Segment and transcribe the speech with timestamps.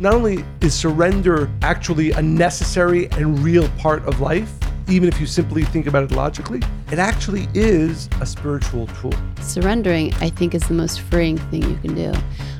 [0.00, 4.50] not only is surrender actually a necessary and real part of life,
[4.88, 9.12] even if you simply think about it logically, it actually is a spiritual tool.
[9.42, 12.12] Surrendering, I think, is the most freeing thing you can do.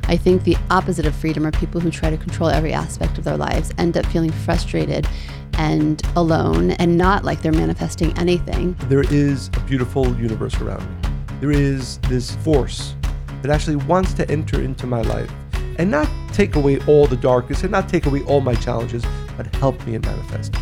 [0.04, 3.24] I think the opposite of freedom are people who try to control every aspect of
[3.24, 5.08] their lives, end up feeling frustrated
[5.54, 8.76] and alone and not like they're manifesting anything.
[8.88, 11.10] There is a beautiful universe around me.
[11.40, 12.94] There is this force
[13.40, 15.32] that actually wants to enter into my life
[15.78, 19.04] and not take away all the darkness and not take away all my challenges,
[19.36, 20.54] but help me and manifest.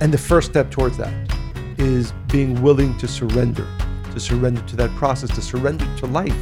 [0.00, 1.12] And the first step towards that
[1.78, 3.66] is being willing to surrender,
[4.12, 6.36] to surrender to that process, to surrender to life,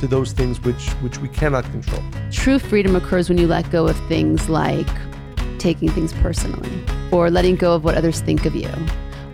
[0.00, 2.02] to those things which which we cannot control.
[2.30, 4.88] True freedom occurs when you let go of things like
[5.58, 8.70] taking things personally, or letting go of what others think of you,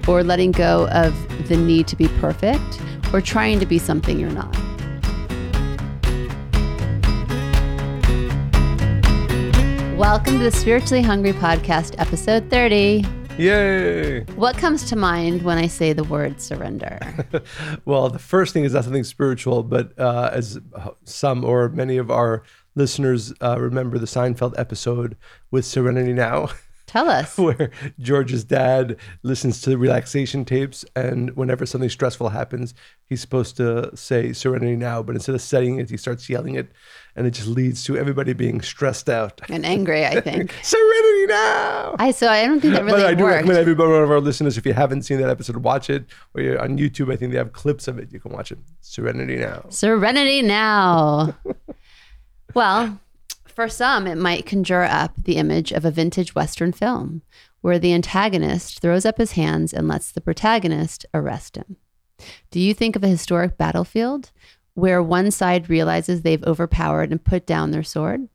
[0.07, 1.13] or letting go of
[1.49, 2.81] the need to be perfect,
[3.13, 4.60] or trying to be something you're not.
[10.01, 13.05] Welcome to the Spiritually Hungry Podcast, episode 30.
[13.37, 14.21] Yay!
[14.35, 16.99] What comes to mind when I say the word surrender?
[17.85, 20.59] well, the first thing is not something spiritual, but uh, as
[21.05, 25.19] some or many of our listeners uh, remember the Seinfeld episode
[25.51, 26.49] with Serenity Now.
[26.91, 27.39] Tell us.
[27.39, 32.75] where George's dad listens to relaxation tapes, and whenever something stressful happens,
[33.07, 36.73] he's supposed to say "Serenity now," but instead of saying it, he starts yelling it,
[37.15, 40.05] and it just leads to everybody being stressed out and angry.
[40.05, 43.35] I think "Serenity now." I so I don't think that really but I do worked.
[43.37, 46.07] recommend everybody, one of our listeners, if you haven't seen that episode, watch it.
[46.35, 48.13] Or you're on YouTube, I think they have clips of it.
[48.13, 48.59] You can watch it.
[48.81, 49.65] Serenity now.
[49.69, 51.37] Serenity now.
[52.55, 52.99] well
[53.51, 57.23] for some, it might conjure up the image of a vintage Western film
[57.61, 61.77] where the antagonist throws up his hands and lets the protagonist arrest him.
[62.51, 64.31] Do you think of a historic battlefield
[64.75, 68.29] where one side realizes they've overpowered and put down their sword?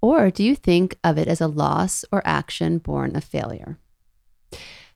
[0.00, 3.78] Or do you think of it as a loss or action born of failure?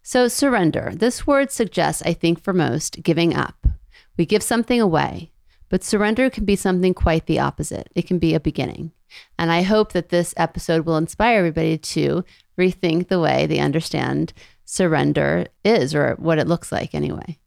[0.03, 0.92] So, surrender.
[0.94, 3.66] This word suggests, I think, for most, giving up.
[4.16, 5.31] We give something away,
[5.69, 7.91] but surrender can be something quite the opposite.
[7.94, 8.92] It can be a beginning.
[9.38, 12.25] And I hope that this episode will inspire everybody to
[12.59, 14.32] rethink the way they understand
[14.65, 17.38] surrender is or what it looks like anyway.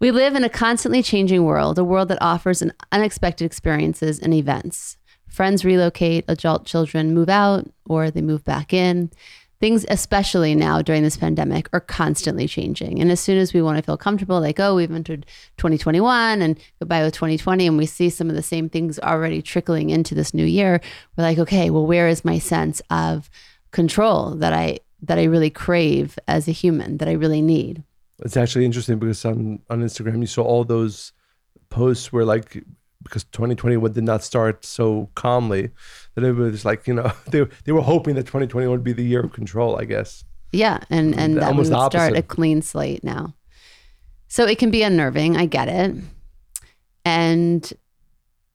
[0.00, 4.32] We live in a constantly changing world, a world that offers an unexpected experiences and
[4.32, 4.96] events.
[5.28, 9.10] Friends relocate, adult children move out or they move back in
[9.60, 13.00] things, especially now during this pandemic, are constantly changing.
[13.00, 15.26] And as soon as we want to feel comfortable, like, oh, we've entered
[15.58, 19.90] 2021 and goodbye with 2020, and we see some of the same things already trickling
[19.90, 20.80] into this new year,
[21.16, 23.30] we're like, okay, well, where is my sense of
[23.70, 27.84] control that I that I really crave as a human, that I really need?
[28.18, 31.12] It's actually interesting because on on Instagram you saw all those
[31.68, 32.64] posts where like
[33.02, 35.70] because 2021 did not start so calmly
[36.14, 39.04] that it was like you know they they were hoping that 2021 would be the
[39.04, 40.24] year of control i guess.
[40.52, 43.34] Yeah and mm, and that Almost we would start a clean slate now.
[44.28, 45.94] So it can be unnerving i get it.
[47.04, 47.72] And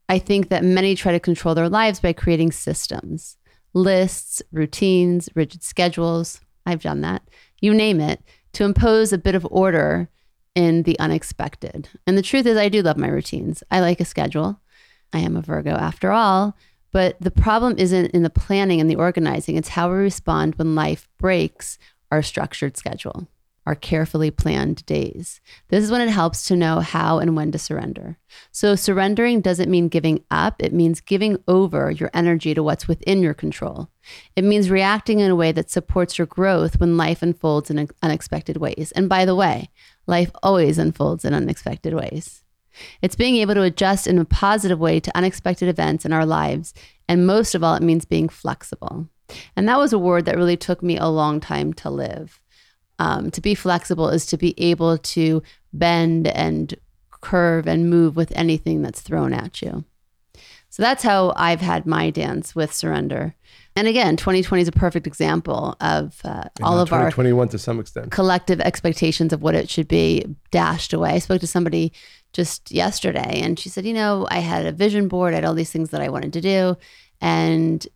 [0.10, 3.38] i think that many try to control their lives by creating systems
[3.74, 6.42] lists routines rigid schedules.
[6.66, 7.22] I've done that.
[7.62, 8.24] You name it.
[8.54, 10.10] To impose a bit of order
[10.56, 11.90] in the unexpected.
[12.08, 13.62] And the truth is, I do love my routines.
[13.70, 14.60] I like a schedule.
[15.14, 16.56] I am a Virgo after all.
[16.92, 20.76] But the problem isn't in the planning and the organizing, it's how we respond when
[20.76, 21.78] life breaks
[22.10, 23.28] our structured schedule,
[23.66, 25.42] our carefully planned days.
[25.70, 28.18] This is when it helps to know how and when to surrender.
[28.52, 33.24] So, surrendering doesn't mean giving up, it means giving over your energy to what's within
[33.24, 33.90] your control.
[34.36, 38.58] It means reacting in a way that supports your growth when life unfolds in unexpected
[38.58, 38.92] ways.
[38.96, 39.70] And by the way,
[40.06, 42.44] life always unfolds in unexpected ways.
[43.02, 46.74] It's being able to adjust in a positive way to unexpected events in our lives.
[47.08, 49.08] And most of all, it means being flexible.
[49.56, 52.42] And that was a word that really took me a long time to live.
[52.98, 56.74] Um, to be flexible is to be able to bend and
[57.12, 59.84] curve and move with anything that's thrown at you.
[60.70, 63.34] So that's how I've had my dance with surrender.
[63.78, 67.80] And again, 2020 is a perfect example of uh, all of our 2021 to some
[67.80, 68.12] extent.
[68.12, 71.12] collective expectations of what it should be dashed away.
[71.12, 71.94] I spoke to somebody
[72.34, 75.54] just yesterday and she said, You know, I had a vision board, I had all
[75.54, 76.78] these things that I wanted to do.
[77.22, 77.88] And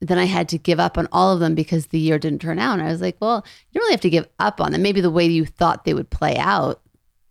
[0.00, 2.58] then I had to give up on all of them because the year didn't turn
[2.58, 2.78] out.
[2.78, 4.82] And I was like, Well, you don't really have to give up on them.
[4.82, 6.80] Maybe the way you thought they would play out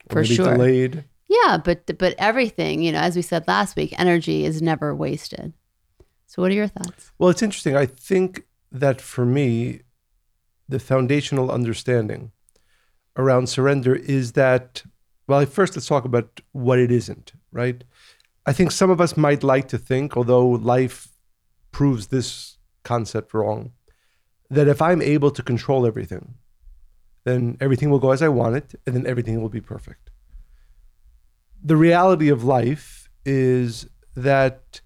[0.10, 0.54] for maybe sure.
[0.54, 1.04] Delayed.
[1.28, 5.54] Yeah, but but everything, you know, as we said last week, energy is never wasted.
[6.26, 7.12] So what are your thoughts?
[7.18, 7.76] Well, it's interesting.
[7.76, 9.82] I think that for me,
[10.68, 12.32] the foundational understanding
[13.18, 14.84] around surrender is that,
[15.28, 17.84] well, first let's talk about what it isn't, right?
[18.46, 21.08] I think some of us might like to think, although life
[21.72, 23.72] proves this concept wrong.
[24.50, 26.36] That if I'm able to control everything,
[27.24, 30.10] then everything will go as I want it, and then everything will be perfect.
[31.64, 34.82] The reality of life is that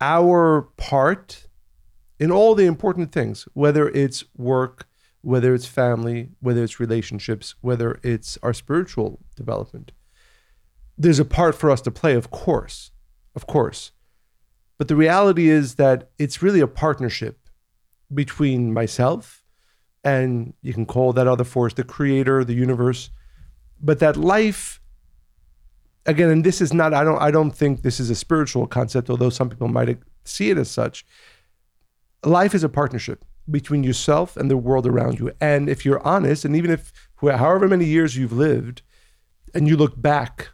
[0.00, 1.48] our part
[2.18, 4.88] in all the important things, whether it's work,
[5.20, 9.92] whether it's family, whether it's relationships, whether it's our spiritual development,
[10.96, 12.90] there's a part for us to play, of course,
[13.34, 13.92] of course.
[14.78, 17.48] But the reality is that it's really a partnership
[18.14, 19.44] between myself
[20.04, 23.10] and you can call that other force the creator, the universe,
[23.80, 24.80] but that life
[26.06, 29.10] again and this is not I don't I don't think this is a spiritual concept
[29.10, 31.04] although some people might see it as such.
[32.24, 35.30] Life is a partnership between yourself and the world around you.
[35.40, 38.82] And if you're honest and even if however many years you've lived
[39.54, 40.48] and you look back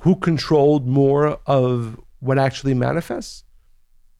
[0.00, 3.44] who controlled more of what actually manifests,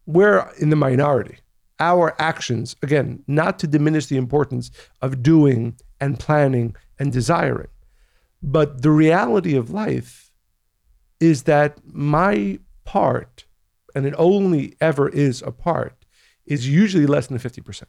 [0.07, 1.39] we're in the minority.
[1.81, 7.69] Our actions, again, not to diminish the importance of doing and planning and desiring,
[8.43, 10.31] but the reality of life
[11.21, 13.45] is that my part,
[13.95, 16.05] and it only ever is a part,
[16.47, 17.85] is usually less than 50%.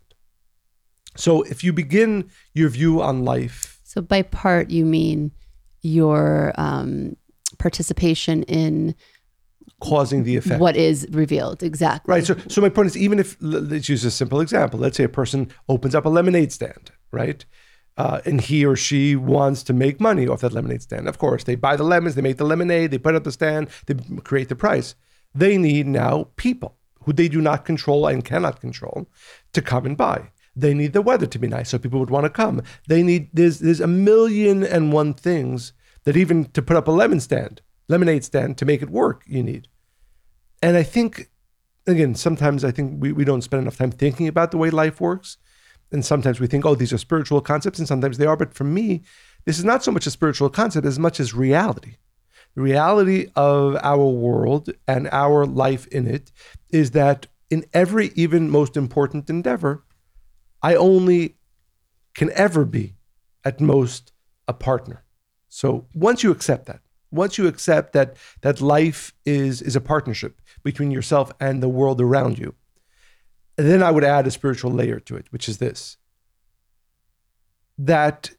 [1.16, 3.80] So if you begin your view on life.
[3.84, 5.32] So by part, you mean
[5.82, 7.16] your um,
[7.58, 8.96] participation in
[9.82, 10.60] causing the effect.
[10.60, 12.12] What is revealed exactly?
[12.12, 12.26] Right.
[12.26, 14.80] So, so my point is, even if let's use a simple example.
[14.80, 17.46] Let's say a person opens up a lemonade stand, right?
[17.98, 21.08] Uh, and he or she wants to make money off that lemonade stand.
[21.08, 23.68] Of course, they buy the lemons, they make the lemonade, they put up the stand,
[23.88, 24.96] they create the price.
[25.36, 29.10] They need now people who they do not control and cannot control
[29.54, 30.32] to come and buy.
[30.56, 32.62] They need the weather to be nice so people would want to come.
[32.88, 35.74] They need there's there's a million and one things
[36.04, 39.44] that even to put up a lemon stand, lemonade stand to make it work, you
[39.44, 39.68] need.
[40.62, 41.30] And I think,
[41.86, 45.02] again, sometimes I think we, we don't spend enough time thinking about the way life
[45.02, 45.38] works.
[45.92, 48.38] And sometimes we think, oh, these are spiritual concepts, and sometimes they are.
[48.38, 49.02] But for me,
[49.46, 51.96] this is not so much a spiritual concept as much as reality.
[52.56, 56.32] The reality of our world and our life in it
[56.70, 59.84] is that in every even most important endeavor,
[60.62, 61.38] I only
[62.14, 62.96] can ever be
[63.44, 64.12] at most
[64.48, 65.04] a partner.
[65.48, 70.42] So once you accept that, once you accept that that life is is a partnership
[70.64, 72.56] between yourself and the world around you,
[73.56, 75.98] then I would add a spiritual layer to it, which is this:
[77.78, 78.32] that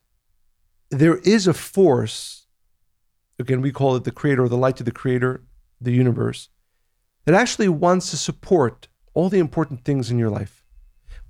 [0.90, 2.46] there is a force.
[3.38, 5.43] Again, we call it the creator or the light of the creator,
[5.81, 6.50] the universe,
[7.25, 10.60] that actually wants to support all the important things in your life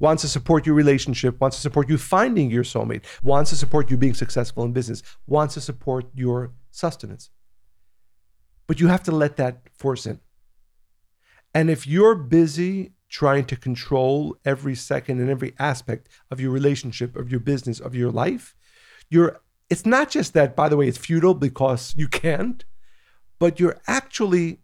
[0.01, 3.91] wants to support your relationship, wants to support you finding your soulmate, wants to support
[3.91, 7.31] you being successful in business, wants to support your sustenance.
[8.67, 10.21] But you have to let that force in.
[11.55, 17.17] And if you're busy trying to control every second and every aspect of your relationship,
[17.17, 18.55] of your business, of your life,
[19.09, 22.65] you're it's not just that, by the way, it's futile because you can't,
[23.39, 24.59] but you're actually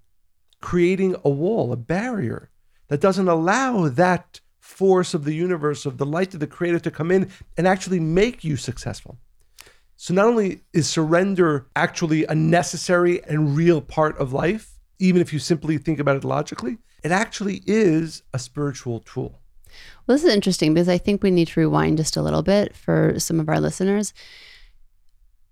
[0.60, 2.50] creating a wall, a barrier
[2.88, 6.90] that doesn't allow that force of the universe, of the light of the creator to
[6.90, 9.16] come in and actually make you successful.
[9.96, 15.32] So not only is surrender actually a necessary and real part of life, even if
[15.32, 19.40] you simply think about it logically, it actually is a spiritual tool.
[20.06, 22.74] Well, this is interesting because I think we need to rewind just a little bit
[22.74, 24.12] for some of our listeners.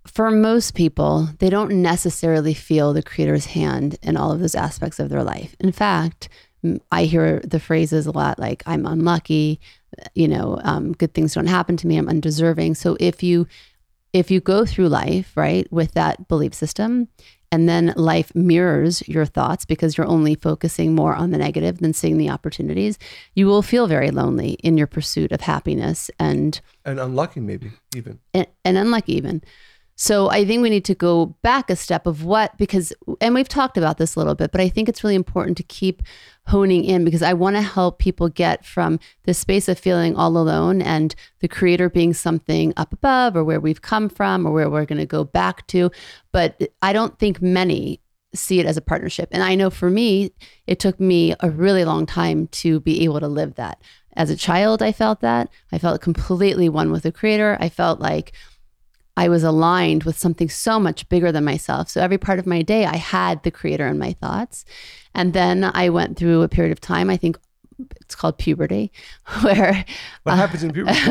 [0.06, 4.98] For most people, they don't necessarily feel the creator's hand in all of those aspects
[4.98, 5.56] of their life.
[5.60, 6.28] In fact,
[6.90, 9.60] I hear the phrases a lot like I'm unlucky,
[10.14, 12.74] you know, um, good things don't happen to me, I'm undeserving.
[12.74, 13.46] So if you
[14.12, 17.08] if you go through life, right, with that belief system,
[17.50, 21.92] and then life mirrors your thoughts because you're only focusing more on the negative than
[21.92, 22.98] seeing the opportunities,
[23.34, 28.18] you will feel very lonely in your pursuit of happiness and and unlucky maybe even.
[28.32, 29.42] And, and unlucky even.
[29.96, 33.48] So I think we need to go back a step of what, because, and we've
[33.48, 36.02] talked about this a little bit, but I think it's really important to keep
[36.46, 40.36] honing in because I want to help people get from the space of feeling all
[40.36, 44.68] alone and the creator being something up above or where we've come from or where
[44.68, 45.90] we're going to go back to.
[46.32, 48.00] But I don't think many
[48.34, 49.28] see it as a partnership.
[49.30, 50.32] And I know for me,
[50.66, 53.80] it took me a really long time to be able to live that.
[54.16, 55.50] As a child, I felt that.
[55.70, 57.56] I felt completely one with the creator.
[57.60, 58.32] I felt like,
[59.16, 61.88] I was aligned with something so much bigger than myself.
[61.88, 64.64] So every part of my day, I had the creator in my thoughts.
[65.14, 67.38] And then I went through a period of time, I think
[68.00, 68.92] it's called puberty,
[69.42, 69.84] where
[70.24, 70.98] what uh, happens in puberty?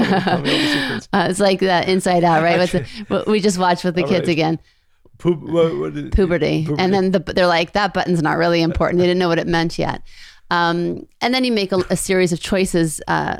[1.14, 2.70] uh, it's like that inside out, right?
[2.70, 4.34] the, we just watched with the All kids right.
[4.34, 4.60] again.
[5.22, 6.12] what, what puberty.
[6.12, 6.68] puberty.
[6.78, 9.00] and then the, they're like, that button's not really important.
[9.00, 10.02] They didn't know what it meant yet.
[10.52, 13.38] Um, and then you make a, a series of choices, uh,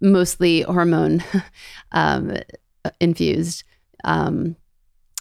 [0.00, 1.24] mostly hormone
[1.92, 2.36] um,
[3.00, 3.64] infused.
[4.06, 4.56] Um,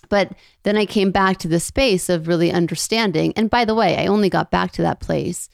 [0.10, 0.32] but
[0.64, 3.34] then I came back to the space of really understanding.
[3.36, 5.50] And by the way, I only got back to that place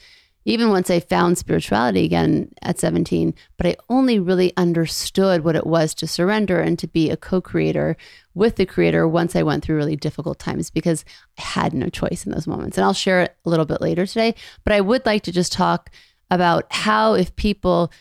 [0.46, 5.68] even once I found spirituality again at 17, but I only really understood what it
[5.68, 7.96] was to surrender and to be a co creator
[8.34, 11.06] with the creator once I went through really difficult times because
[11.38, 12.78] I had no choice in those moments.
[12.78, 14.34] And I'll share it a little bit later today,
[14.64, 15.92] but I would like to just talk
[16.32, 17.92] about how, if people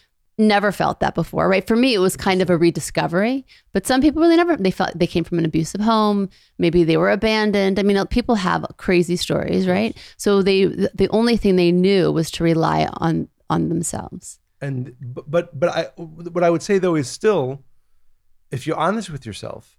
[0.41, 1.67] never felt that before, right?
[1.67, 4.99] For me, it was kind of a rediscovery, but some people really never, they felt
[4.99, 6.29] they came from an abusive home.
[6.59, 7.79] Maybe they were abandoned.
[7.79, 9.97] I mean, uh, people have crazy stories, right?
[10.17, 14.41] So they, the only thing they knew was to rely on, on themselves.
[14.61, 17.63] And, but, but I, what I would say though is still,
[18.51, 19.77] if you're honest with yourself,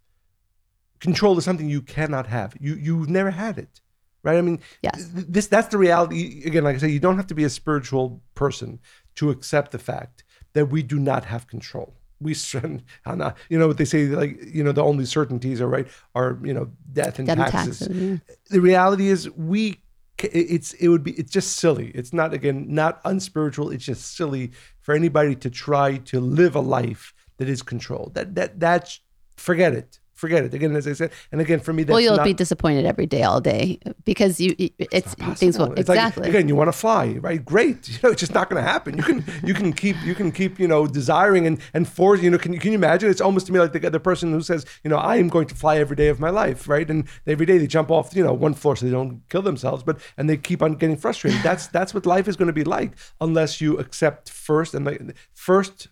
[1.00, 2.56] control is something you cannot have.
[2.60, 3.82] You, you've never had it
[4.24, 4.38] right?
[4.38, 5.10] I mean, yes.
[5.14, 6.44] this that's the reality.
[6.46, 8.80] Again, like I say, you don't have to be a spiritual person
[9.16, 11.94] to accept the fact that we do not have control.
[12.20, 16.38] We, you know what they say, like you know, the only certainties are right are
[16.44, 17.80] you know death and death taxes.
[17.80, 18.18] taxes yeah.
[18.50, 19.82] The reality is we
[20.20, 21.90] it's it would be it's just silly.
[21.96, 23.72] It's not again not unspiritual.
[23.72, 28.14] It's just silly for anybody to try to live a life that is controlled.
[28.14, 29.00] That that that's
[29.36, 31.12] forget it forget it again as i said.
[31.32, 34.40] And again for me that's well you'll not, be disappointed every day all day because
[34.40, 36.22] you it's, it's things will it's exactly.
[36.22, 37.44] like, again you want to fly right?
[37.44, 37.82] Great.
[37.92, 38.96] You know it's just not going to happen.
[38.98, 42.30] You can you can keep you can keep you know desiring and and force you
[42.30, 43.10] know can, can you imagine?
[43.10, 45.48] It's almost to me like the, the person who says you know i am going
[45.48, 46.90] to fly every day of my life right?
[46.90, 49.82] And every day they jump off you know one floor so they don't kill themselves
[49.84, 51.42] but and they keep on getting frustrated.
[51.42, 55.02] That's that's what life is going to be like unless you accept first and like
[55.34, 55.90] first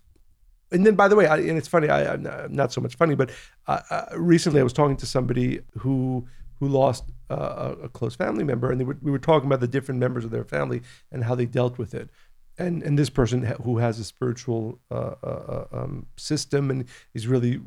[0.72, 3.16] and then by the way I, and it's funny I, am not so much funny
[3.16, 3.32] but
[3.68, 6.28] uh, uh, recently i was talking to somebody who
[6.60, 10.00] who lost uh, a close family member and were, we were talking about the different
[10.00, 12.10] members of their family and how they dealt with it.
[12.58, 17.26] And and this person who has a spiritual uh, uh, uh, um, system and is
[17.26, 17.62] really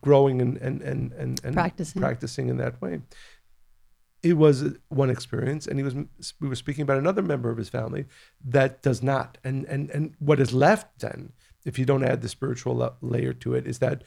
[0.00, 2.00] growing and and and and, and practicing.
[2.00, 3.00] practicing in that way.
[4.22, 5.94] It was one experience and he was
[6.40, 8.04] we were speaking about another member of his family
[8.44, 9.36] that does not.
[9.42, 11.32] And and and what is left then
[11.66, 14.04] if you don't add the spiritual layer to it, is that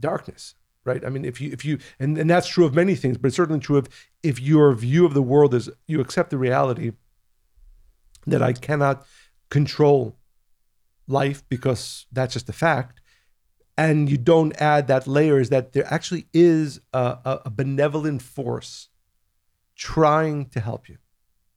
[0.00, 0.54] darkness,
[0.84, 1.04] right?
[1.04, 3.36] I mean, if you if you and, and that's true of many things, but it's
[3.36, 3.88] certainly true of
[4.22, 6.92] if your view of the world is you accept the reality
[8.26, 9.04] that I cannot
[9.50, 10.16] control
[11.06, 13.00] life because that's just a fact,
[13.76, 18.88] and you don't add that layer is that there actually is a, a, benevolent force
[19.76, 20.96] trying to help you,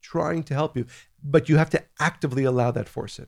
[0.01, 0.85] trying to help you,
[1.23, 3.27] but you have to actively allow that force in.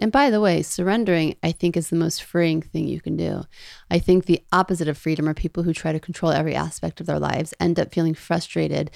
[0.00, 3.42] And by the way, surrendering, I think, is the most freeing thing you can do.
[3.90, 7.06] I think the opposite of freedom are people who try to control every aspect of
[7.06, 8.90] their lives, end up feeling frustrated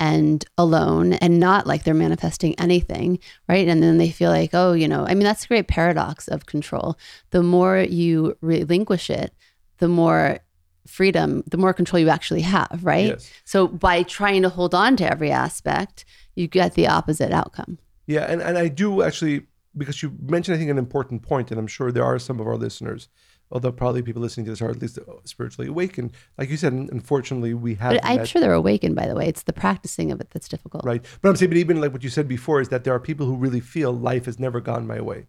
[0.00, 3.68] and alone and not like they're manifesting anything, right?
[3.68, 6.46] And then they feel like, oh, you know, I mean, that's a great paradox of
[6.46, 6.98] control.
[7.30, 9.34] The more you relinquish it,
[9.78, 10.40] the more
[10.86, 13.08] freedom, the more control you actually have, right?
[13.08, 13.30] Yes.
[13.44, 17.78] So by trying to hold on to every aspect, you get the opposite outcome.
[18.06, 19.46] Yeah, and, and I do actually
[19.80, 22.46] because you mentioned, I think, an important point, and I'm sure there are some of
[22.46, 23.08] our listeners,
[23.50, 26.12] although probably people listening to this are at least spiritually awakened.
[26.36, 27.94] Like you said, unfortunately, we have.
[27.94, 28.94] But I'm met, sure they're awakened.
[28.94, 30.84] By the way, it's the practicing of it that's difficult.
[30.84, 33.00] Right, but I'm saying, but even like what you said before is that there are
[33.00, 35.28] people who really feel life has never gone my way,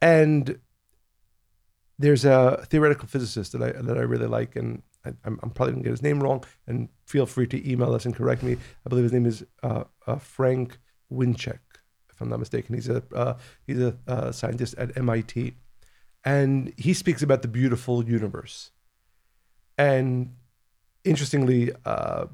[0.00, 0.60] and
[1.98, 5.82] there's a theoretical physicist that I that I really like, and I, am probably going
[5.82, 8.52] to get his name wrong, and feel free to email us and correct me.
[8.86, 10.78] I believe his name is uh, uh, Frank
[12.20, 12.74] I'm not mistaken.
[12.74, 13.34] He's a uh,
[13.66, 15.54] he's a uh, scientist at MIT,
[16.24, 18.70] and he speaks about the beautiful universe.
[19.78, 20.34] And
[21.04, 22.26] interestingly, uh,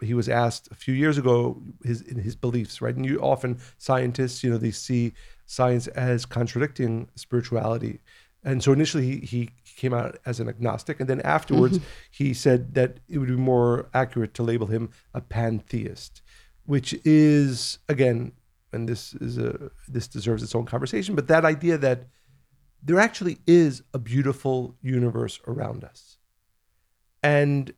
[0.00, 2.94] he was asked a few years ago his in his beliefs, right?
[2.94, 5.12] And you often scientists, you know, they see
[5.46, 8.00] science as contradicting spirituality.
[8.44, 11.88] And so initially he, he came out as an agnostic, and then afterwards mm-hmm.
[12.10, 16.22] he said that it would be more accurate to label him a pantheist,
[16.66, 18.32] which is again
[18.72, 22.06] and this is a this deserves its own conversation, but that idea that
[22.82, 26.18] there actually is a beautiful universe around us.
[27.22, 27.72] And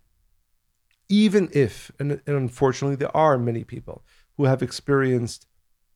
[1.08, 4.02] even if, and, and unfortunately, there are many people
[4.36, 5.46] who have experienced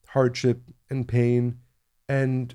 [0.09, 1.59] hardship and pain.
[2.09, 2.55] And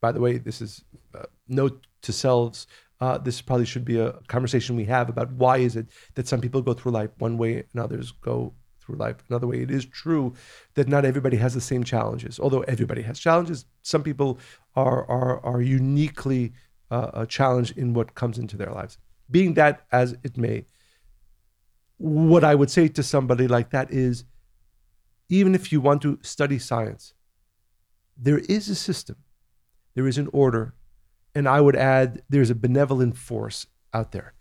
[0.00, 2.66] by the way, this is a note to selves.
[3.00, 6.40] Uh, this probably should be a conversation we have about why is it that some
[6.40, 8.54] people go through life one way and others go
[8.90, 9.62] through life another way.
[9.62, 10.34] It is true
[10.74, 13.64] that not everybody has the same challenges, although everybody has challenges.
[13.82, 14.38] Some people
[14.74, 16.52] are are are uniquely
[16.90, 18.98] uh, challenged in what comes into their lives.
[19.30, 20.64] Being that as it may,
[21.98, 24.24] what I would say to somebody like that is,
[25.28, 27.14] even if you want to study science,
[28.16, 29.16] there is a system,
[29.94, 30.74] there is an order,
[31.34, 34.34] and I would add there's a benevolent force out there.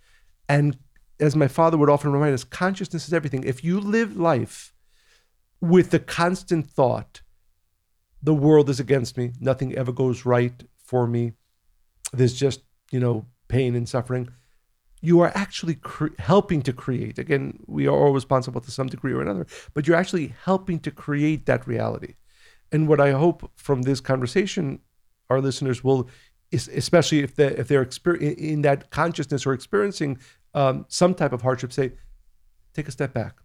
[0.48, 0.78] And
[1.20, 3.44] as my father would often remind us, consciousness is everything.
[3.44, 4.74] If you live life
[5.62, 7.22] with the constant thought,
[8.22, 11.34] the world is against me, nothing ever goes right for me,
[12.12, 12.62] there's just,
[12.92, 14.30] you know, pain and suffering,
[15.02, 17.18] you are actually cre- helping to create.
[17.18, 20.92] Again, we are all responsible to some degree or another, but you're actually helping to
[20.92, 22.16] create that reality.
[22.72, 24.80] And what I hope from this conversation,
[25.30, 26.10] our listeners will,
[26.52, 30.18] especially if they if they're in that consciousness or experiencing
[30.54, 31.94] um, some type of hardship, say,
[32.74, 33.38] take a step back.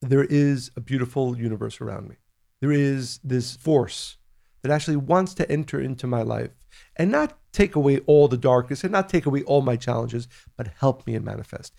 [0.00, 2.16] There is a beautiful universe around me.
[2.60, 4.16] There is this force
[4.62, 6.50] that actually wants to enter into my life
[6.96, 10.68] and not take away all the darkness and not take away all my challenges, but
[10.78, 11.74] help me and manifest.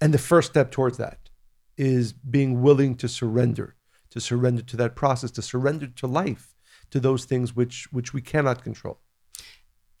[0.00, 1.30] And the first step towards that
[1.76, 3.76] is being willing to surrender,
[4.10, 6.54] to surrender to that process, to surrender to life,
[6.90, 9.00] to those things which which we cannot control.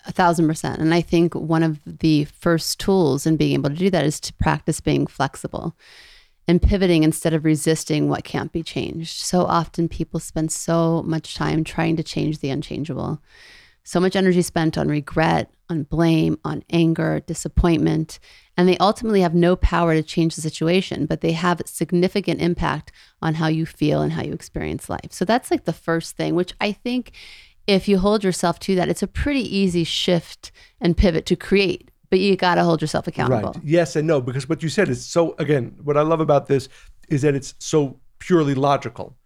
[0.06, 0.80] A thousand percent.
[0.80, 4.20] And I think one of the first tools in being able to do that is
[4.20, 5.76] to practice being flexible
[6.46, 9.18] and pivoting instead of resisting what can't be changed.
[9.20, 13.20] So often people spend so much time trying to change the unchangeable
[13.88, 18.18] so much energy spent on regret, on blame, on anger, disappointment,
[18.54, 22.92] and they ultimately have no power to change the situation, but they have significant impact
[23.22, 25.10] on how you feel and how you experience life.
[25.10, 27.12] So that's like the first thing, which I think
[27.68, 31.90] if you hold yourself to that, it's a pretty easy shift and pivot to create.
[32.10, 33.52] But you got to hold yourself accountable.
[33.52, 33.64] Right.
[33.64, 36.68] Yes and no, because what you said is so, again, what I love about this
[37.08, 39.18] is that it's so purely logical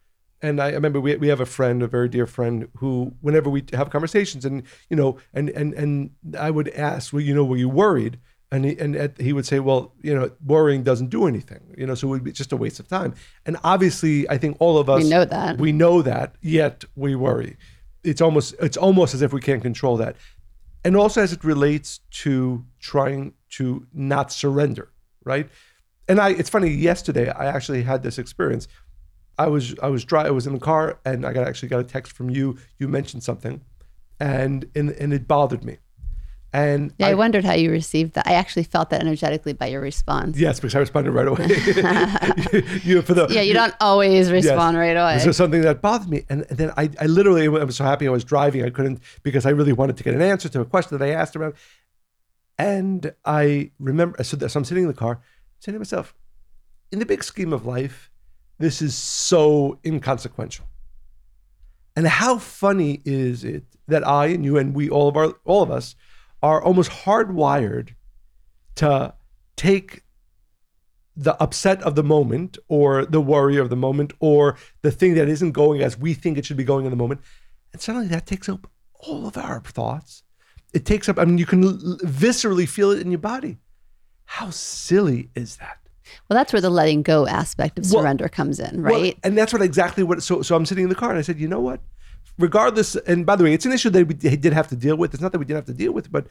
[0.42, 3.64] and I, remember we, we have a friend, a very dear friend, who whenever we
[3.72, 7.56] have conversations, and you know, and and and I would ask, well, you know, were
[7.56, 8.18] you worried?
[8.50, 11.94] And he, and he would say, well, you know, worrying doesn't do anything, you know,
[11.94, 13.14] so it would be just a waste of time.
[13.46, 17.14] And obviously, I think all of us we know that we know that, yet we
[17.14, 17.56] worry.
[18.04, 20.16] It's almost it's almost as if we can't control that,
[20.84, 24.90] and also as it relates to trying to not surrender,
[25.24, 25.48] right?
[26.08, 26.70] And I, it's funny.
[26.70, 28.66] Yesterday, I actually had this experience
[29.38, 30.26] I was I was dry.
[30.26, 32.58] I was in the car, and I got actually got a text from you.
[32.78, 33.62] You mentioned something,
[34.20, 35.78] and and, and it bothered me.
[36.54, 38.26] And yeah, I, I, wondered how you received that.
[38.26, 40.38] I actually felt that energetically by your response.
[40.38, 41.46] Yes, because I responded right away.
[42.84, 44.80] you, for the, yeah, you don't always respond yes.
[44.80, 45.18] right away.
[45.20, 48.06] So something that bothered me, and, and then I, I literally I was so happy
[48.06, 48.64] I was driving.
[48.64, 51.12] I couldn't because I really wanted to get an answer to a question that I
[51.12, 51.54] asked around.
[52.58, 55.20] And I remember, so, so I'm sitting in the car,
[55.58, 56.14] saying to myself,
[56.90, 58.10] in the big scheme of life,
[58.58, 60.66] this is so inconsequential.
[61.96, 65.62] And how funny is it that I and you and we all of our all
[65.62, 65.96] of us
[66.42, 67.90] are almost hardwired
[68.76, 69.14] to
[69.56, 70.02] take
[71.14, 75.28] the upset of the moment or the worry of the moment or the thing that
[75.28, 77.20] isn't going as we think it should be going in the moment
[77.72, 80.22] and suddenly that takes up all of our thoughts
[80.72, 81.62] it takes up i mean you can
[81.98, 83.58] viscerally feel it in your body
[84.24, 85.82] how silly is that
[86.28, 88.92] well, that's where the letting go aspect of surrender well, comes in, right?
[88.92, 90.22] Well, and that's what exactly what.
[90.22, 91.80] So, so I'm sitting in the car and I said, you know what?
[92.38, 95.12] Regardless, and by the way, it's an issue that we did have to deal with.
[95.14, 96.26] It's not that we didn't have to deal with, but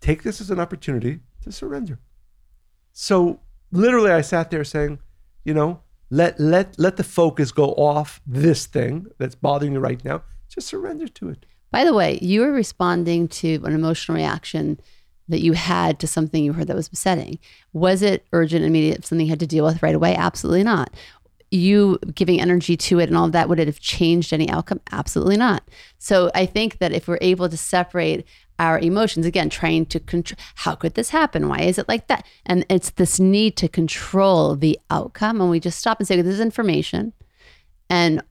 [0.00, 1.98] take this as an opportunity to surrender.
[2.92, 3.40] So
[3.72, 5.00] literally, I sat there saying,
[5.44, 10.02] you know, let let let the focus go off this thing that's bothering you right
[10.04, 10.22] now.
[10.48, 11.44] Just surrender to it.
[11.72, 14.80] By the way, you were responding to an emotional reaction
[15.28, 17.38] that you had to something you heard that was besetting.
[17.72, 20.14] Was it urgent, immediate, something you had to deal with right away?
[20.14, 20.94] Absolutely not.
[21.50, 24.80] You giving energy to it and all of that, would it have changed any outcome?
[24.90, 25.62] Absolutely not.
[25.98, 28.26] So I think that if we're able to separate
[28.58, 31.48] our emotions, again, trying to control how could this happen?
[31.48, 32.26] Why is it like that?
[32.46, 35.40] And it's this need to control the outcome.
[35.40, 37.12] And we just stop and say, this is information
[37.88, 38.22] and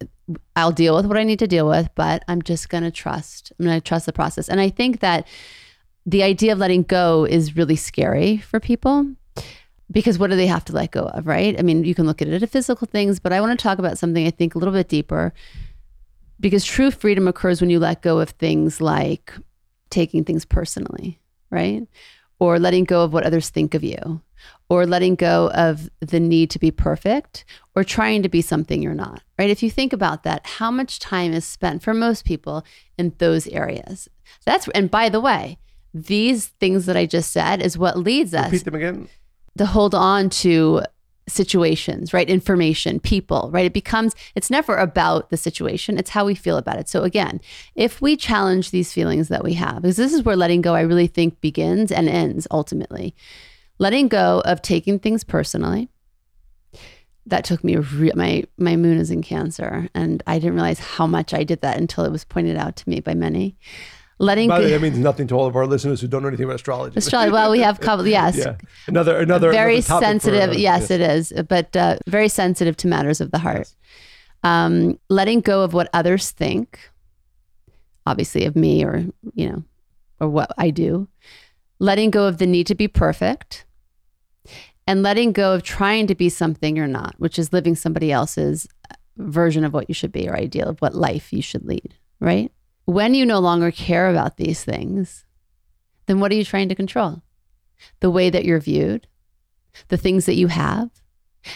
[0.56, 3.54] I'll deal with what I need to deal with, but I'm just going to trust.
[3.60, 4.50] I'm going to trust the process.
[4.50, 5.28] And I think that
[6.06, 9.08] the idea of letting go is really scary for people
[9.92, 11.58] because what do they have to let go of, right?
[11.58, 13.80] I mean, you can look at it as physical things, but I want to talk
[13.80, 15.34] about something I think a little bit deeper
[16.40, 19.34] because true freedom occurs when you let go of things like
[19.90, 21.20] taking things personally,
[21.50, 21.88] right?
[22.40, 24.22] Or letting go of what others think of you,
[24.68, 27.46] or letting go of the need to be perfect,
[27.76, 29.50] or trying to be something you're not, right?
[29.50, 32.66] If you think about that, how much time is spent for most people
[32.98, 34.10] in those areas?
[34.46, 35.58] That's, and by the way,
[35.94, 39.10] these things that I just said is what leads us Repeat them again.
[39.58, 40.82] To hold on to
[41.28, 42.30] situations, right?
[42.30, 43.66] Information, people, right?
[43.66, 46.88] It becomes, it's never about the situation, it's how we feel about it.
[46.88, 47.42] So, again,
[47.74, 50.82] if we challenge these feelings that we have, because this is where letting go, I
[50.82, 53.16] really think, begins and ends ultimately.
[53.80, 55.90] Letting go of taking things personally,
[57.26, 61.08] that took me re- my my moon is in Cancer, and I didn't realize how
[61.08, 63.58] much I did that until it was pointed out to me by many.
[64.18, 66.22] Letting By the way, go, that means nothing to all of our listeners who don't
[66.22, 66.98] know anything about astrology.
[66.98, 67.34] astrology.
[67.34, 68.08] Well, we have couple.
[68.16, 68.56] Yes, yeah,
[68.88, 70.50] another another very another topic for, sensitive.
[70.52, 73.74] uh, yes, it is, but uh, very sensitive to matters of the heart.
[74.44, 76.80] Um, letting go of what others think,
[78.06, 79.64] obviously of me or you know,
[80.22, 81.10] or what I do.
[81.80, 83.66] Letting go of the need to be perfect,
[84.88, 88.66] and letting go of trying to be something you're not, which is living somebody else's
[89.18, 91.96] version of what you should be or ideal of what life you should lead.
[92.22, 92.52] Right?
[92.86, 95.26] When you no longer care about these things,
[96.06, 97.24] then what are you trying to control?
[98.00, 99.08] The way that you're viewed,
[99.88, 100.90] the things that you have.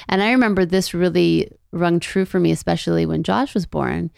[0.07, 4.11] And I remember this really rung true for me, especially when Josh was born.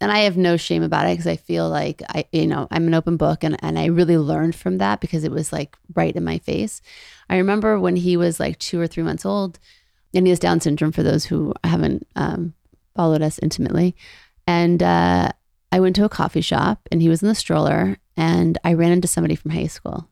[0.00, 2.88] And I have no shame about it because I feel like I, you know, I'm
[2.88, 6.14] an open book and, and I really learned from that because it was like right
[6.14, 6.82] in my face.
[7.30, 9.60] I remember when he was like two or three months old
[10.12, 12.54] and he has Down syndrome for those who haven't um,
[12.96, 13.94] followed us intimately.
[14.46, 15.30] And uh,
[15.72, 18.92] I went to a coffee shop and he was in the stroller and I ran
[18.92, 20.06] into somebody from high school.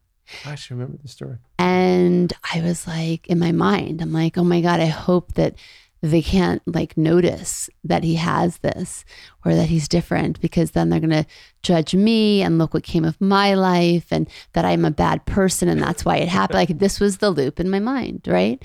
[0.46, 1.36] I actually remember the story.
[1.58, 5.56] And I was like, in my mind, I'm like, oh my God, I hope that
[6.02, 9.04] they can't like notice that he has this
[9.44, 11.26] or that he's different because then they're going to
[11.62, 15.68] judge me and look what came of my life and that I'm a bad person
[15.68, 16.56] and that's why it happened.
[16.56, 18.62] like this was the loop in my mind, right?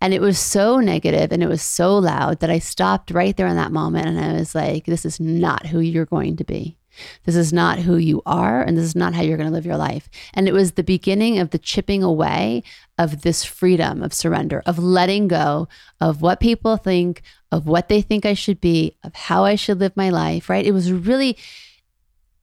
[0.00, 3.46] And it was so negative and it was so loud that I stopped right there
[3.46, 6.76] in that moment and I was like, this is not who you're going to be.
[7.24, 9.66] This is not who you are, and this is not how you're going to live
[9.66, 10.08] your life.
[10.32, 12.62] And it was the beginning of the chipping away
[12.98, 15.68] of this freedom of surrender, of letting go
[16.00, 19.80] of what people think, of what they think I should be, of how I should
[19.80, 20.48] live my life.
[20.48, 20.66] Right?
[20.66, 21.36] It was really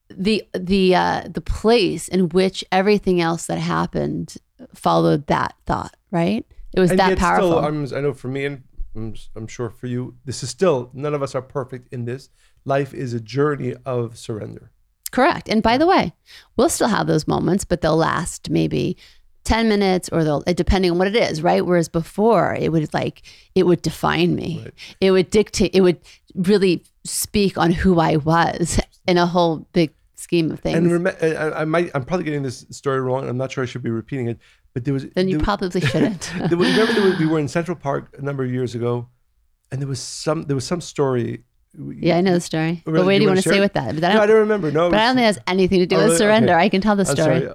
[0.09, 4.35] the the uh, the place in which everything else that happened
[4.73, 5.95] followed that thought.
[6.11, 6.45] Right?
[6.73, 7.61] It was and that powerful.
[7.61, 8.63] Still, I know for me, and
[8.95, 12.29] I'm, I'm sure for you, this is still none of us are perfect in this.
[12.65, 14.71] Life is a journey of surrender.
[15.11, 15.49] Correct.
[15.49, 16.13] And by the way,
[16.55, 18.97] we'll still have those moments, but they'll last maybe
[19.43, 21.65] 10 minutes or they'll depending on what it is, right?
[21.65, 23.23] Whereas before it would like
[23.55, 24.61] it would define me.
[24.63, 24.73] Right.
[25.01, 25.99] It would dictate it would
[26.35, 30.77] really speak on who I was in a whole big scheme of things.
[30.77, 33.27] And rem- I, I might, I'm probably getting this story wrong.
[33.27, 34.39] I'm not sure I should be repeating it,
[34.73, 35.05] but there was.
[35.15, 36.31] then you there, probably shouldn't.
[36.47, 39.09] there was, remember, there was, we were in Central Park a number of years ago,
[39.71, 41.43] and there was some, there was some story.
[41.77, 42.83] Yeah, I know the story.
[42.85, 42.99] Really?
[42.99, 43.61] But where Do you wanna share say it?
[43.61, 43.95] with that?
[43.95, 44.71] But I No, I don't, remember.
[44.71, 46.53] No, but I don't think it has anything to do Oh, with surrender.
[46.53, 46.63] Okay.
[46.63, 47.47] I can tell the story.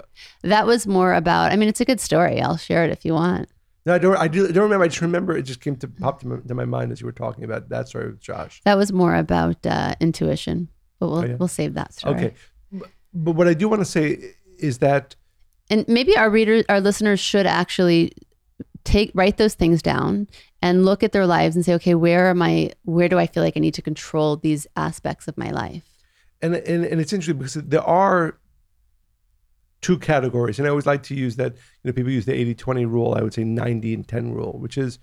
[0.43, 2.41] That was more about I mean it's a good story.
[2.41, 3.49] I'll share it if you want.
[3.85, 4.17] No, I don't.
[4.17, 4.83] I do, I don't remember.
[4.83, 7.05] I just remember it just came to pop to my, to my mind as you
[7.05, 8.59] were talking about that story with Josh.
[8.65, 10.67] That was more about uh, intuition.
[10.99, 11.35] But we'll Oh, yeah.
[11.35, 12.15] we'll save that story.
[12.15, 12.33] Okay,
[12.71, 15.15] but, but what I do want to say is that
[15.69, 18.11] and maybe our readers our listeners should actually
[18.83, 20.27] take write those things down
[20.61, 23.43] and look at their lives and say okay where am i where do i feel
[23.43, 25.83] like i need to control these aspects of my life?
[26.41, 28.37] And, and and it's interesting because there are
[29.81, 30.59] two categories.
[30.59, 33.21] And i always like to use that you know people use the 80-20 rule i
[33.21, 34.99] would say 90 and 10 rule which is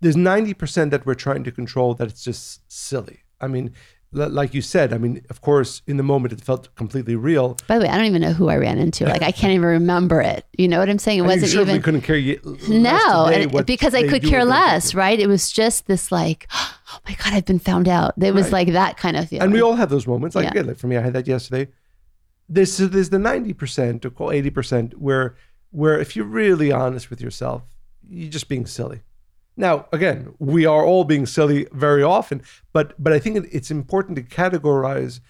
[0.00, 3.22] there's 90% that we're trying to control that it's just silly.
[3.40, 3.72] I mean
[4.16, 7.56] like you said i mean of course in the moment it felt completely real.
[7.68, 9.04] By the way i don't even know who i ran into.
[9.04, 10.44] Like i can't even remember it.
[10.56, 11.18] You know what i'm saying?
[11.18, 12.16] It And you wasn't certainly even couldn't care
[12.68, 15.18] no today and- what because i could care less right?
[15.20, 18.14] It was just this like oh my god i've been found out.
[18.20, 18.52] It was Right.
[18.66, 20.34] like that kind of feeling and we all have those moments.
[20.34, 20.50] Like Yeah.
[20.50, 21.70] again like for me i had that yesterday.
[22.48, 25.34] There's there's the 90% or call 80% where
[25.70, 27.62] where if you're really honest with yourself
[28.08, 29.00] you're just being silly
[29.56, 32.42] now again we are all being silly very often
[32.72, 35.20] but but i think it, it's important to categorize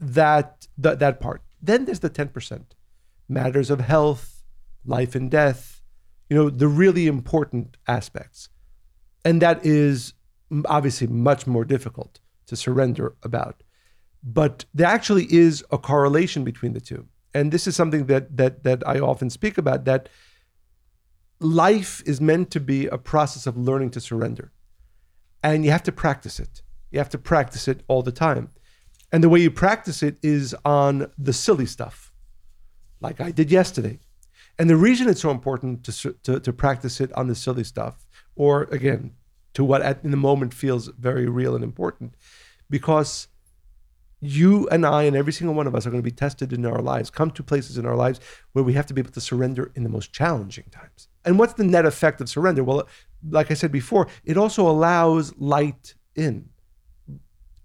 [0.00, 1.42] that that, that part.
[1.62, 2.64] Then there's the 10%
[3.28, 4.42] matters of health
[4.84, 5.80] life and death
[6.28, 8.48] you know the really important aspects.
[9.24, 10.14] And that is
[10.66, 13.62] obviously much more difficult to surrender about.
[14.22, 17.06] But there actually is a correlation between the two.
[17.34, 20.08] And this is something that that that i often speak about that
[21.40, 24.52] life is meant to be a process of learning to surrender.
[25.42, 26.62] And you have to practice it.
[26.90, 28.50] You have to practice it all the time.
[29.12, 32.12] And the way you practice it is on the silly stuff
[33.04, 33.98] like i did yesterday.
[34.58, 38.06] And the reason it's so important to, to, to practice it on the silly stuff,
[38.34, 39.12] or again,
[39.54, 42.14] to what at, in the moment feels very real and important,
[42.70, 43.28] because
[44.20, 46.64] you and I and every single one of us are going to be tested in
[46.64, 48.20] our lives, come to places in our lives
[48.52, 51.08] where we have to be able to surrender in the most challenging times.
[51.24, 52.64] And what's the net effect of surrender?
[52.64, 52.88] Well,
[53.30, 56.50] like I said before, it also allows light in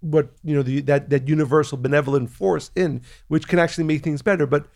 [0.02, 4.22] what you know the, that that universal benevolent force in which can actually make things
[4.22, 4.68] better but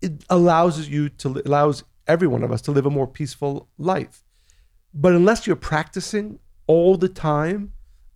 [0.00, 4.24] it allows you to allows every one of us to live a more peaceful life
[4.94, 7.72] But unless you're practicing all the time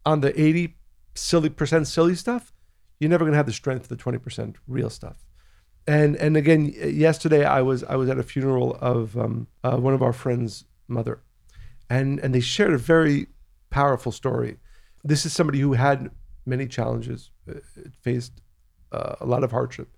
[0.07, 0.77] on the 80
[1.15, 2.53] silly percent silly stuff,
[3.01, 5.28] you're never going to have the strength of the 20% real stuff.
[5.89, 9.95] And and again, yesterday I was I was at a funeral of um, uh, one
[9.95, 11.23] of our friends' mother,
[11.89, 13.29] and and they shared a very
[13.71, 14.59] powerful story.
[15.03, 16.11] This is somebody who had
[16.45, 17.55] many challenges, uh,
[18.03, 18.43] faced
[18.93, 19.89] uh, a lot of hardship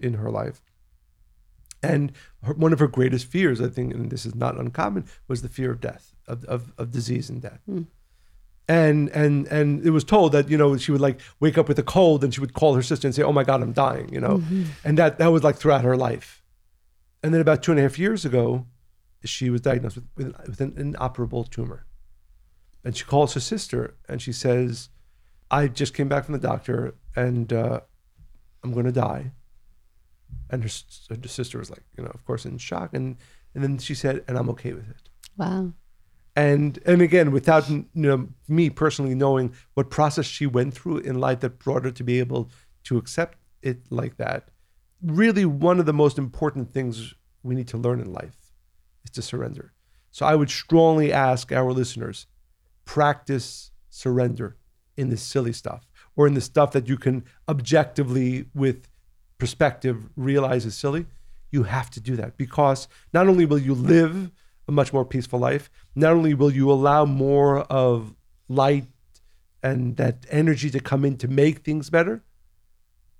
[0.00, 0.60] in her life,
[1.80, 2.10] and
[2.42, 5.48] her, one of her greatest fears, I think, and this is not uncommon, was the
[5.48, 7.60] fear of death, of of, of disease and death.
[7.70, 7.86] Mm
[8.68, 11.78] and and and it was told that you know she would like wake up with
[11.78, 14.12] a cold and she would call her sister and say oh my god i'm dying
[14.12, 14.38] you know?
[14.38, 14.64] Mm-hmm.
[14.84, 16.42] and that that was like throughout her life.
[17.22, 18.66] And then about two and a half years ago
[19.24, 21.84] she was diagnosed with, with, with an inoperable tumor.
[22.84, 24.90] And she calls her sister and she says
[25.50, 27.80] i just came back from the doctor and uh,
[28.64, 29.32] i'm going to die.
[30.50, 30.70] And her,
[31.10, 33.16] her sister was like you know of course in shock and
[33.54, 35.08] and then she said and i'm okay with it.
[35.36, 35.72] Wow
[36.36, 41.18] and and again without you know me personally knowing what process she went through in
[41.18, 42.50] life that brought her to be able
[42.84, 44.50] to accept it like that
[45.02, 48.52] really one of the most important things we need to learn in life
[49.04, 49.72] is to surrender.
[50.10, 52.26] So i would strongly ask our listeners
[52.84, 54.56] practice surrender
[54.96, 58.88] in the silly stuff or in the stuff that you can objectively with
[59.38, 61.06] perspective realize is silly.
[61.50, 64.30] You have to do that because not only will you live
[64.68, 65.70] a much more peaceful life.
[65.94, 68.14] Not only will you allow more of
[68.48, 68.86] light
[69.62, 72.22] and that energy to come in to make things better,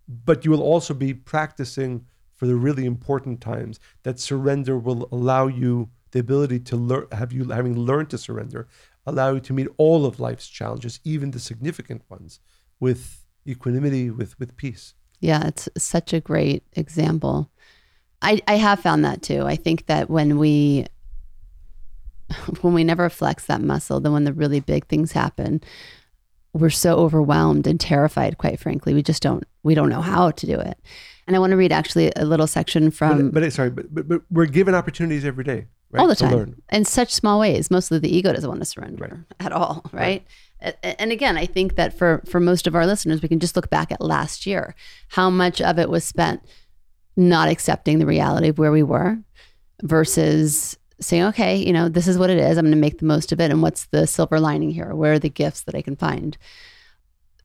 [0.08, 5.46] but you will also be practicing for the really important times that surrender will allow
[5.46, 8.68] you the ability to learn have you having learned to surrender
[9.06, 12.40] allow you to meet all of life's challenges even the significant ones
[12.78, 14.94] with equanimity with with peace.
[15.20, 17.50] Yeah it's such a great example.
[18.22, 19.42] I i have found that too.
[19.42, 20.86] I think that when we
[22.60, 25.62] when we never flex that muscle, then when the really big things happen,
[26.52, 28.94] we're so overwhelmed and terrified, quite frankly.
[28.94, 30.78] We just don't we don't know how to do it.
[31.26, 34.08] And I want to read actually a little section from But, but sorry, but, but,
[34.08, 35.66] but we're given opportunities every day.
[35.90, 39.04] Right, all the time in such small ways mostly the ego doesn't want to surrender
[39.04, 39.46] right.
[39.46, 40.26] at all right?
[40.60, 43.54] right and again i think that for for most of our listeners we can just
[43.54, 44.74] look back at last year
[45.10, 46.42] how much of it was spent
[47.16, 49.16] not accepting the reality of where we were
[49.84, 52.56] versus saying, okay, you know, this is what it is.
[52.56, 53.50] I'm going to make the most of it.
[53.50, 54.94] And what's the silver lining here?
[54.94, 56.36] Where are the gifts that I can find?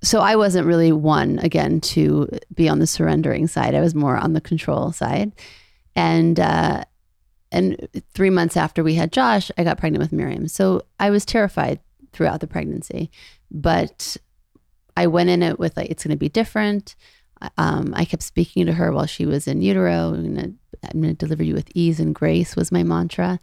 [0.04, 3.76] So I wasn't really one, again, to be on the surrendering side.
[3.76, 5.32] I was more on the control side.
[5.96, 6.86] And, uh,
[7.52, 10.48] and three months after we had Josh, I got pregnant with Miriam.
[10.48, 11.80] So I was terrified
[12.14, 13.12] throughout the pregnancy,
[13.52, 14.18] but
[14.96, 16.96] I went in it with like, it's going to be different.
[17.58, 20.14] Um, I kept speaking to her while she was in utero.
[20.14, 23.40] I'm going to deliver you with ease and grace was my mantra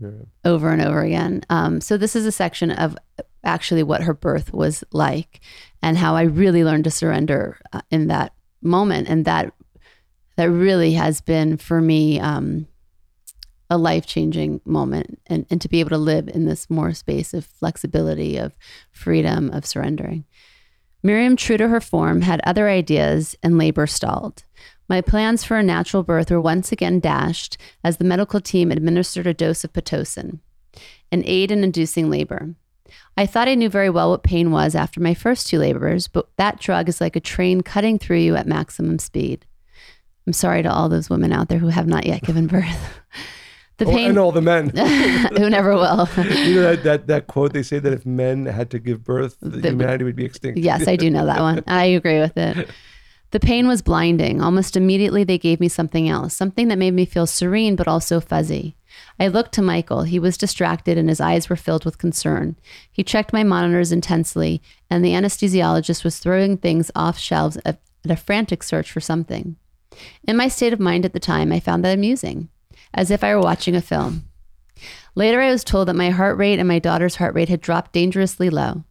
[0.00, 0.10] yeah.
[0.44, 1.42] over and over again.
[1.50, 2.96] Um, so this is a section of
[3.44, 5.40] actually what her birth was like
[5.82, 9.08] and how I really learned to surrender uh, in that moment.
[9.08, 9.52] And that
[10.36, 12.66] that really has been for me um,
[13.70, 17.32] a life changing moment and, and to be able to live in this more space
[17.32, 18.54] of flexibility, of
[18.92, 20.24] freedom, of surrendering.
[21.06, 24.42] Miriam, true to her form, had other ideas and labor stalled.
[24.88, 29.28] My plans for a natural birth were once again dashed as the medical team administered
[29.28, 30.40] a dose of Pitocin,
[31.12, 32.56] an aid in inducing labor.
[33.16, 36.28] I thought I knew very well what pain was after my first two labors, but
[36.38, 39.46] that drug is like a train cutting through you at maximum speed.
[40.26, 42.98] I'm sorry to all those women out there who have not yet given birth.
[43.78, 44.70] The oh, pain, oh, and all the men
[45.36, 46.08] who never will.
[46.16, 49.36] you know that, that that quote they say that if men had to give birth,
[49.40, 50.58] the, humanity would be extinct.
[50.58, 51.62] Yes, I do know that one.
[51.66, 52.70] I agree with it.
[53.32, 54.40] The pain was blinding.
[54.40, 58.20] Almost immediately, they gave me something else, something that made me feel serene but also
[58.20, 58.76] fuzzy.
[59.18, 60.04] I looked to Michael.
[60.04, 62.56] He was distracted and his eyes were filled with concern.
[62.90, 68.16] He checked my monitors intensely, and the anesthesiologist was throwing things off shelves at a
[68.16, 69.56] frantic search for something.
[70.26, 72.48] In my state of mind at the time, I found that amusing
[72.96, 74.24] as if I were watching a film.
[75.14, 77.92] Later, I was told that my heart rate and my daughter's heart rate had dropped
[77.92, 78.84] dangerously low.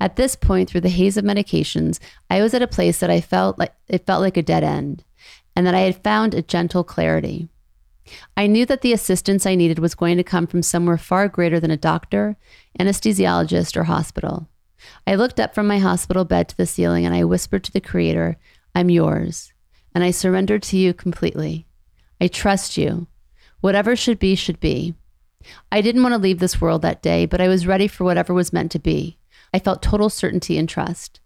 [0.00, 1.98] At this point, through the haze of medications,
[2.30, 5.04] I was at a place that I felt like it felt like a dead end,
[5.54, 7.48] and that I had found a gentle clarity.
[8.36, 11.58] I knew that the assistance I needed was going to come from somewhere far greater
[11.58, 12.36] than a doctor,
[12.78, 14.48] anesthesiologist, or hospital.
[15.06, 17.80] I looked up from my hospital bed to the ceiling and I whispered to the
[17.80, 18.36] Creator,
[18.74, 19.52] I'm yours,
[19.94, 21.66] and I surrendered to you completely.
[22.20, 23.08] I trust you.
[23.60, 24.94] Whatever should be, should be.
[25.70, 28.34] I didn't want to leave this world that day, but I was ready for whatever
[28.34, 29.18] was meant to be.
[29.52, 31.20] I felt total certainty and trust.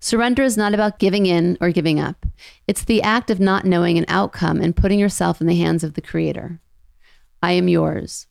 [0.00, 2.26] Surrender is not about giving in or giving up.
[2.66, 5.94] It's the act of not knowing an outcome and putting yourself in the hands of
[5.94, 6.60] the Creator.
[7.42, 8.26] I am yours.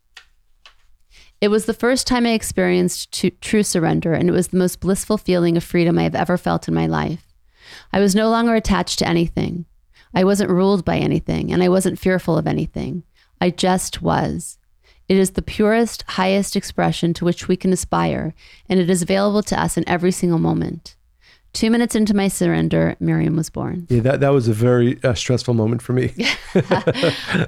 [1.41, 4.81] It was the first time I experienced t- true surrender, and it was the most
[4.81, 7.33] blissful feeling of freedom I have ever felt in my life.
[7.93, 9.65] I was no longer attached to anything.
[10.13, 13.03] I wasn't ruled by anything, and I wasn't fearful of anything.
[13.41, 14.57] I just was.
[15.07, 18.35] It is the purest, highest expression to which we can aspire,
[18.67, 20.95] and it is available to us in every single moment.
[21.51, 23.87] Two minutes into my surrender, Miriam was born.
[23.89, 26.13] Yeah, that, that was a very uh, stressful moment for me.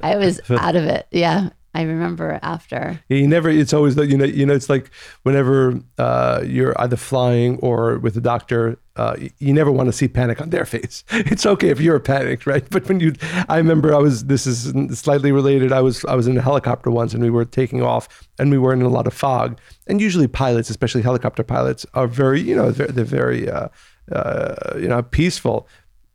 [0.02, 1.06] I was out of it.
[1.12, 1.50] Yeah.
[1.74, 3.02] I remember after.
[3.08, 3.50] You never.
[3.50, 4.26] It's always you know.
[4.26, 4.92] You know, it's like
[5.24, 10.10] whenever uh, you're either flying or with a doctor, uh, you never want to see
[10.10, 11.06] panic on their face.
[11.12, 12.68] It's okay if you're panicked, right?
[12.70, 13.14] But when you,
[13.48, 14.26] I remember I was.
[14.26, 15.72] This is slightly related.
[15.72, 18.58] I was I was in a helicopter once, and we were taking off, and we
[18.58, 19.58] were in a lot of fog.
[19.88, 23.50] And usually, pilots, especially helicopter pilots, are very, you know, they're, they're very.
[23.50, 23.70] Uh,
[24.12, 25.68] uh, you know, peaceful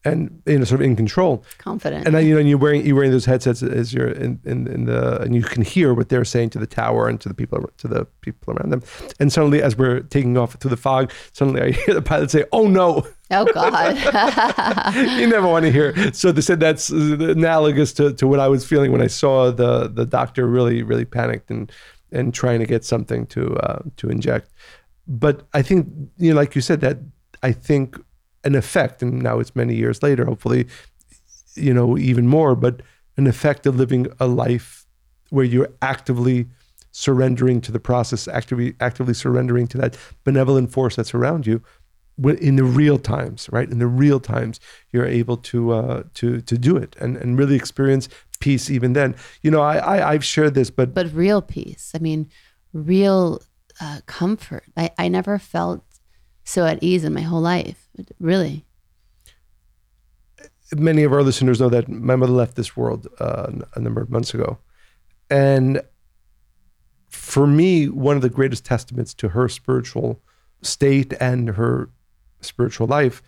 [0.07, 2.07] and you know, sort of in control, confident.
[2.07, 4.67] And then, you know, and you're wearing you're wearing those headsets as you're in, in,
[4.69, 7.35] in the and you can hear what they're saying to the tower and to the
[7.35, 8.83] people to the people around them.
[9.19, 12.45] And suddenly, as we're taking off through the fog, suddenly I hear the pilot say,
[12.53, 14.95] "Oh no." Oh God!
[15.19, 16.13] you never want to hear.
[16.13, 19.89] So they said that's analogous to, to what I was feeling when I saw the
[19.89, 21.73] the doctor really really panicked and
[22.13, 24.53] and trying to get something to uh, to inject.
[25.09, 25.89] But I think
[26.19, 26.99] you know, like you said, that
[27.43, 27.99] I think
[28.47, 30.67] an effect, and now it's many years later, hopefully,
[31.55, 32.75] you know, even more, but
[33.17, 34.87] an effect of living a life
[35.31, 36.47] where you're actively
[36.93, 41.61] surrendering to the process, actively actively surrendering to that benevolent force that's around you.
[42.41, 43.71] In the real times, right?
[43.71, 44.59] In the real times,
[44.91, 48.09] you're able to uh, to to do it and, and really experience
[48.41, 48.71] peace.
[48.71, 51.93] Even then, you know, I, I I've shared this, but but real peace.
[51.95, 52.31] I mean,
[52.73, 53.43] real
[53.81, 54.65] uh, comfort.
[54.77, 55.85] I I never felt
[56.45, 57.86] so at ease in my whole life.
[58.21, 58.65] Really.
[60.75, 64.11] Many of our listeners know that my mother left this world uh, a number of
[64.11, 64.59] months ago.
[65.31, 65.81] And
[67.09, 70.21] for me, one of the greatest testaments to her spiritual
[70.63, 71.91] state and her
[72.41, 73.23] spiritual life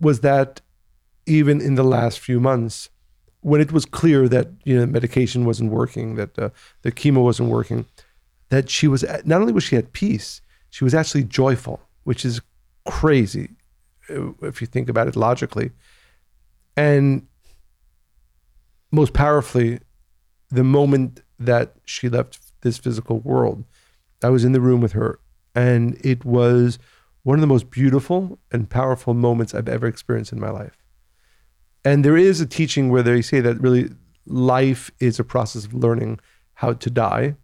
[0.00, 0.60] was that
[1.26, 2.88] even in the last few months,
[3.40, 6.50] when it was clear that you know medication wasn't working, that uh,
[6.82, 7.84] the chemo wasn't working,
[8.48, 12.40] that she was not only was she at peace, she was actually joyful, which is
[12.86, 13.50] crazy
[14.08, 15.70] if you think about it logically.
[16.76, 17.26] And
[18.90, 19.80] most powerfully,
[20.50, 23.64] the moment that she left this physical world,
[24.22, 25.20] I was in the room with her,
[25.54, 26.78] and it was
[27.22, 30.78] one of the most beautiful and powerful moments I've ever experienced in my life.
[31.84, 33.90] And there is a teaching where they say that really
[34.26, 36.20] life is a process of learning
[36.54, 37.36] how to die,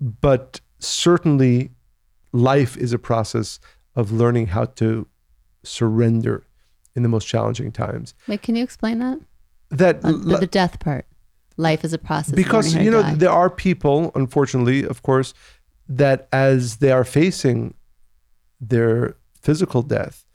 [0.00, 1.70] but certainly
[2.32, 3.58] life is a process
[3.94, 5.06] of learning how to
[5.66, 6.44] surrender
[6.94, 8.14] in the most challenging times.
[8.26, 9.20] Wait, can you explain that?
[9.70, 11.06] That the, the death part.
[11.56, 12.34] Life is a process.
[12.34, 15.32] Because you know there are people, unfortunately, of course,
[15.88, 17.74] that as they are facing
[18.60, 20.26] their physical death,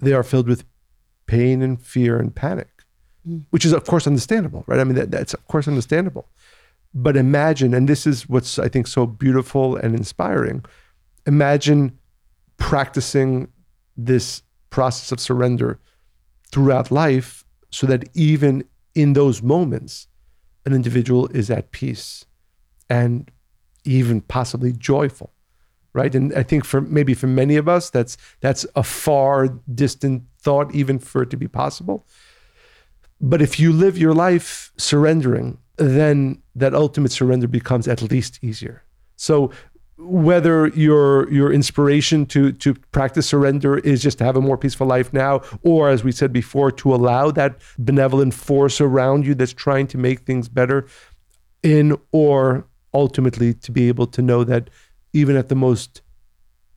[0.00, 0.64] they are filled with
[1.26, 2.68] pain and fear and panic,
[3.26, 3.44] mm.
[3.50, 4.80] which is of course understandable, right?
[4.80, 6.28] I mean that, that's of course understandable.
[6.94, 10.64] But imagine, and this is what's I think so beautiful and inspiring.
[11.26, 11.98] Imagine
[12.56, 13.48] practicing
[13.96, 15.78] this process of surrender
[16.50, 20.08] throughout life so that even in those moments,
[20.64, 22.24] an individual is at peace
[22.88, 23.30] and
[23.84, 25.32] even possibly joyful
[25.98, 26.14] right?
[26.14, 30.74] And i think for maybe for many of us that's that's a far distant thought
[30.74, 32.06] even for it to be possible.
[33.20, 38.82] But if you live your life surrendering then that ultimate surrender becomes at least easier.
[39.16, 39.50] So
[39.98, 44.86] whether your your inspiration to to practice surrender is just to have a more peaceful
[44.86, 49.52] life now or as we said before to allow that benevolent force around you that's
[49.52, 50.86] trying to make things better
[51.64, 54.70] in or ultimately to be able to know that
[55.12, 56.00] even at the most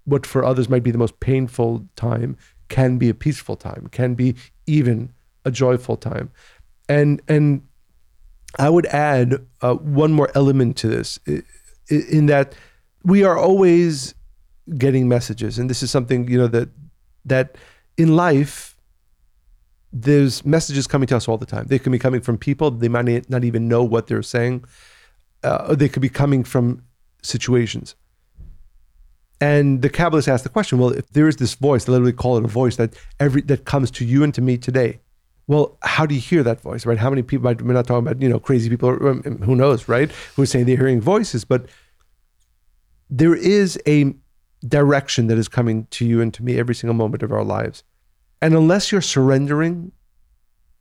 [0.05, 2.35] what for others might be the most painful time
[2.69, 5.13] can be a peaceful time can be even
[5.45, 6.31] a joyful time.
[6.89, 7.61] And and
[8.59, 11.19] i would add uh, one more element to this
[11.87, 12.53] in that
[13.03, 14.15] we are always
[14.77, 16.69] getting messages and this is something you know that
[17.25, 17.57] that
[17.97, 18.77] in life
[19.93, 21.65] there's messages coming to us all the time.
[21.67, 24.63] They can be coming from people they might not even know what they're saying
[25.43, 26.83] uh, they could be coming from
[27.23, 27.95] situations.
[29.39, 32.37] And the Kabbalists ask the question well if there is this voice they literally call
[32.37, 34.99] it a voice that every that comes to you and to me today.
[35.47, 36.97] Well how do you hear that voice right?
[36.97, 40.11] How many people we're not talking about you know crazy people um, who knows right?
[40.35, 41.65] Who are saying they're hearing voices but
[43.11, 44.15] there is a
[44.65, 47.83] direction that is coming to you and to me every single moment of our lives.
[48.41, 49.91] And unless you're surrendering,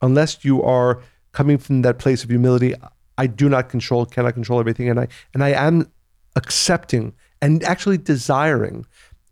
[0.00, 1.02] unless you are
[1.32, 2.74] coming from that place of humility,
[3.18, 4.88] I do not control, cannot control everything.
[4.88, 5.90] And I and I am
[6.36, 7.12] accepting
[7.42, 8.86] and actually desiring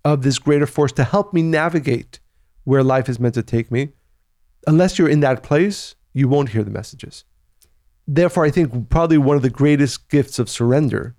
[0.05, 2.21] of this greater force to help me navigate
[2.65, 3.91] where life is meant to take me.
[4.67, 7.25] Unless you're in that place, you won't hear the messages.
[8.07, 11.15] Therefore, I think probably one of the greatest gifts of surrender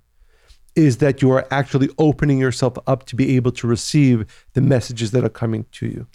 [0.76, 5.12] is that you are actually opening yourself up to be able to receive the messages
[5.12, 6.08] that are coming to you.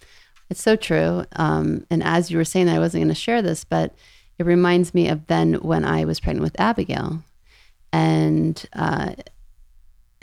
[0.50, 1.24] It's so true.
[1.36, 3.94] Um, and as you were saying I wasn't going to share this, but
[4.38, 7.22] it reminds me of then when I was pregnant with Abigail.
[7.92, 9.14] And uh,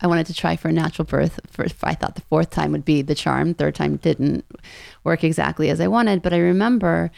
[0.00, 1.40] I wanted to try for a natural birth.
[1.50, 3.54] For, I thought the fourth time would be the charm.
[3.54, 4.44] Third time didn't
[5.02, 6.20] work exactly as I wanted.
[6.20, 7.10] But I remember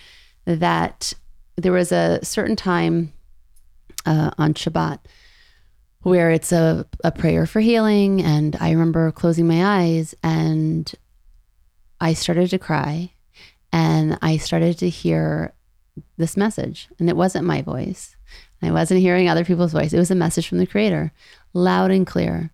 [0.45, 1.13] that
[1.57, 3.13] there was a certain time
[4.05, 5.01] uh, on Shabbat
[6.07, 8.23] where it's a, a prayer for healing.
[8.23, 10.95] And I remember closing my eyes and
[12.01, 13.11] I started to cry
[13.73, 15.53] and I started to hear
[16.17, 16.89] this message.
[17.01, 18.15] And it wasn't my voice.
[18.63, 19.93] I wasn't hearing other people's voice.
[19.93, 21.11] It was a message from the creator,
[21.55, 22.53] loud and clear.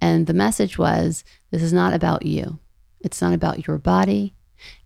[0.00, 2.58] And the message was this is not about you.
[3.00, 4.34] It's not about your body.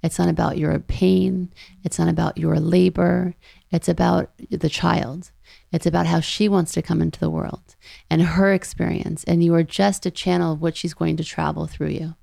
[0.03, 1.53] It's not about your pain.
[1.85, 3.37] It's not about your labor.
[3.71, 5.31] It's about the child.
[5.71, 7.77] It's about how she wants to come into the world
[8.11, 9.25] and her experience.
[9.25, 12.15] And you are just a channel of what she's going to travel through you.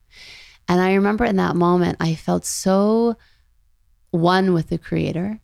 [0.67, 3.17] And I remember in that moment, I felt so
[4.11, 5.39] one with the creator.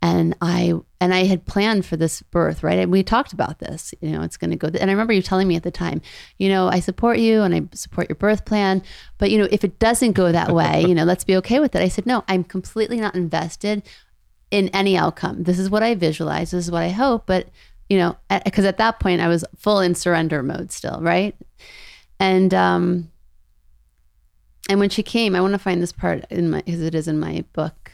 [0.00, 2.78] And I and I had planned for this birth, right?
[2.78, 3.94] And we talked about this.
[4.00, 4.68] You know, it's going to go.
[4.68, 6.02] And I remember you telling me at the time,
[6.38, 8.82] you know, I support you and I support your birth plan,
[9.18, 11.74] but you know, if it doesn't go that way, you know, let's be okay with
[11.74, 11.82] it.
[11.82, 13.82] I said, no, I'm completely not invested
[14.50, 15.44] in any outcome.
[15.44, 16.50] This is what I visualize.
[16.50, 17.26] This is what I hope.
[17.26, 17.48] But,
[17.92, 18.16] you know,
[18.46, 21.36] because at, at, that point I was full in surrender mode still, right?
[22.18, 23.10] And, um,
[24.70, 27.06] and when she came, I want to find this part in my, because it is
[27.06, 27.92] in my book.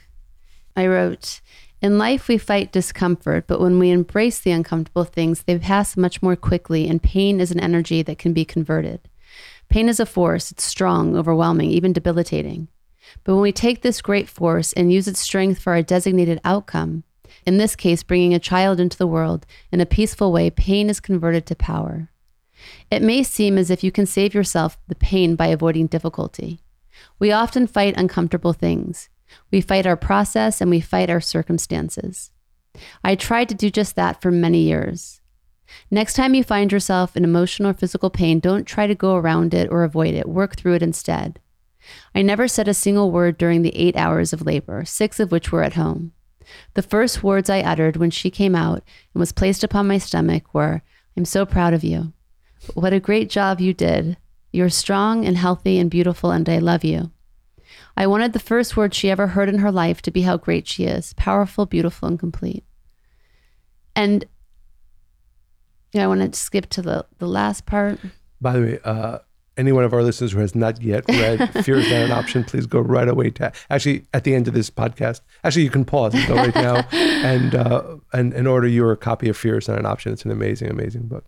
[0.76, 1.40] I wrote,
[1.82, 6.22] in life, we fight discomfort, but when we embrace the uncomfortable things, they pass much
[6.22, 9.00] more quickly, and pain is an energy that can be converted.
[9.68, 12.68] Pain is a force, it's strong, overwhelming, even debilitating.
[13.24, 17.02] But when we take this great force and use its strength for our designated outcome,
[17.46, 21.00] in this case, bringing a child into the world in a peaceful way, pain is
[21.00, 22.10] converted to power.
[22.90, 26.62] It may seem as if you can save yourself the pain by avoiding difficulty.
[27.18, 29.08] We often fight uncomfortable things.
[29.50, 32.30] We fight our process and we fight our circumstances.
[33.04, 35.20] I tried to do just that for many years.
[35.90, 39.52] Next time you find yourself in emotional or physical pain, don't try to go around
[39.52, 40.28] it or avoid it.
[40.28, 41.40] Work through it instead.
[42.14, 45.52] I never said a single word during the eight hours of labor, six of which
[45.52, 46.12] were at home.
[46.74, 48.82] The first words I uttered when she came out
[49.12, 50.82] and was placed upon my stomach were,
[51.16, 52.12] I'm so proud of you.
[52.74, 54.16] What a great job you did.
[54.52, 57.10] You're strong and healthy and beautiful, and I love you.
[57.96, 60.66] I wanted the first word she ever heard in her life to be how great
[60.66, 62.64] she is powerful, beautiful, and complete.
[63.94, 64.24] And
[65.92, 67.98] you know, I want to skip to the, the last part.
[68.40, 69.18] By the way, uh,
[69.58, 72.44] any one of our listeners who has not yet read Fear is Not an Option,
[72.44, 75.20] please go right away to actually at the end of this podcast.
[75.44, 79.28] Actually, you can pause and go right now and uh, and and order your copy
[79.28, 80.12] of Fear is Not an Option.
[80.12, 81.24] It's an amazing, amazing book.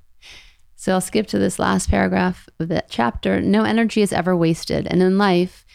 [0.76, 3.40] So I'll skip to this last paragraph of that chapter.
[3.40, 5.66] No energy is ever wasted, and in life,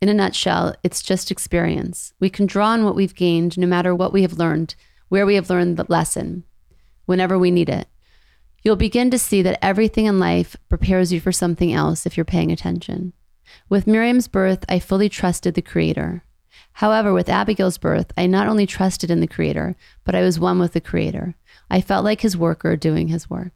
[0.00, 2.14] in a nutshell, it's just experience.
[2.20, 4.74] We can draw on what we've gained, no matter what we have learned,
[5.08, 6.44] where we have learned the lesson,
[7.04, 7.88] whenever we need it.
[8.66, 12.24] You'll begin to see that everything in life prepares you for something else if you're
[12.24, 13.12] paying attention.
[13.68, 16.24] With Miriam's birth, I fully trusted the Creator.
[16.72, 20.58] However, with Abigail's birth, I not only trusted in the Creator, but I was one
[20.58, 21.36] with the Creator.
[21.70, 23.52] I felt like his worker doing his work.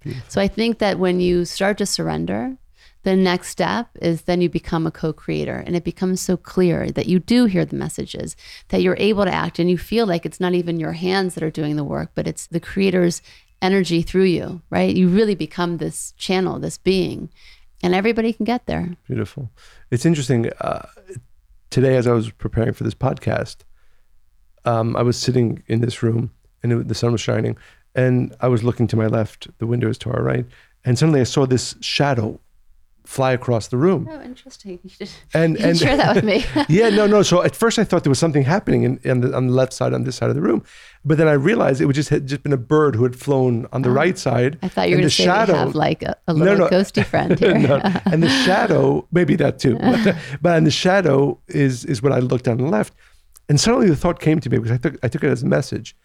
[0.00, 0.28] Beautiful.
[0.28, 2.58] So I think that when you start to surrender,
[3.04, 6.90] the next step is then you become a co creator and it becomes so clear
[6.90, 8.34] that you do hear the messages,
[8.68, 11.44] that you're able to act, and you feel like it's not even your hands that
[11.44, 13.22] are doing the work, but it's the creator's
[13.62, 14.94] energy through you, right?
[14.94, 17.30] You really become this channel, this being,
[17.82, 18.96] and everybody can get there.
[19.06, 19.50] Beautiful.
[19.90, 20.50] It's interesting.
[20.60, 20.86] Uh,
[21.70, 23.56] today, as I was preparing for this podcast,
[24.64, 26.30] um, I was sitting in this room
[26.62, 27.56] and it, the sun was shining,
[27.94, 30.46] and I was looking to my left, the window is to our right,
[30.84, 32.40] and suddenly I saw this shadow
[33.06, 34.08] fly across the room.
[34.10, 34.78] Oh, interesting.
[34.86, 36.44] You should, and, and share that with me.
[36.68, 37.22] yeah, no, no.
[37.22, 39.72] So at first I thought there was something happening in, in the, on the left
[39.72, 40.64] side, on this side of the room.
[41.04, 43.66] But then I realized it was just had just been a bird who had flown
[43.72, 44.58] on the oh, right side.
[44.62, 46.70] I thought you were going to say shadow, have like a, a little no, no.
[46.70, 47.58] ghosty friend here.
[47.58, 47.80] no.
[48.04, 49.76] And the shadow, maybe that too.
[49.76, 52.94] But, but and the shadow is is what I looked on the left.
[53.48, 55.46] And suddenly the thought came to me because I took I took it as a
[55.46, 55.96] message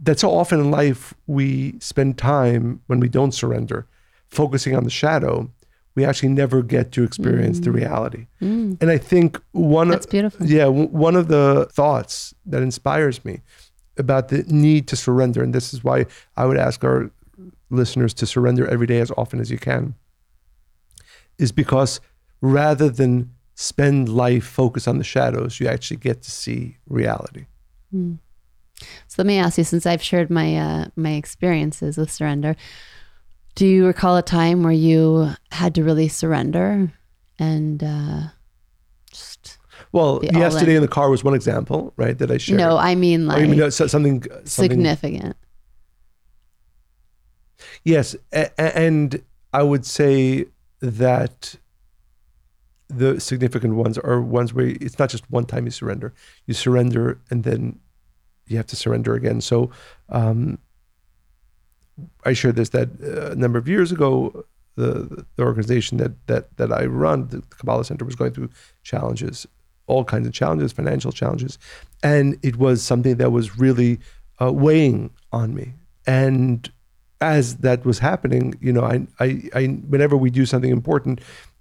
[0.00, 3.86] that so often in life we spend time when we don't surrender
[4.28, 5.50] focusing on the shadow
[5.94, 7.64] we actually never get to experience mm.
[7.64, 8.26] the reality.
[8.40, 8.80] Mm.
[8.80, 10.46] And I think one That's beautiful.
[10.46, 13.40] Yeah, one of the thoughts that inspires me
[13.96, 17.10] about the need to surrender and this is why I would ask our
[17.70, 19.94] listeners to surrender every day as often as you can
[21.38, 22.00] is because
[22.40, 27.46] rather than spend life focused on the shadows, you actually get to see reality.
[27.94, 28.18] Mm.
[29.08, 32.56] So let me ask you, since I've shared my uh, my experiences with surrender,
[33.54, 36.92] do you recall a time where you had to really surrender
[37.38, 38.22] and uh,
[39.10, 39.58] just?
[39.92, 40.76] Well, yesterday in.
[40.76, 40.82] in.
[40.82, 42.16] the car was one example, right?
[42.16, 42.58] That I shared.
[42.58, 45.36] No, I mean like oh, mean, no, something, something significant.
[47.84, 48.14] Yes,
[48.58, 49.22] and
[49.52, 50.46] I would say
[50.80, 51.56] that
[52.88, 56.12] the significant ones are ones where it's not just one time you surrender.
[56.46, 57.78] You surrender and then
[58.46, 59.40] you have to surrender again.
[59.40, 59.70] So
[60.08, 60.58] um,
[62.24, 64.44] I shared this that uh, a number of years ago,
[64.76, 68.50] the, the organization that that that I run, the Kabbalah Center, was going through
[68.82, 69.46] challenges,
[69.86, 71.58] all kinds of challenges, financial challenges,
[72.02, 74.00] and it was something that was really
[74.40, 75.74] uh, weighing on me.
[76.06, 76.70] And
[77.20, 81.20] as that was happening, you know, I, I, I, whenever we do something important,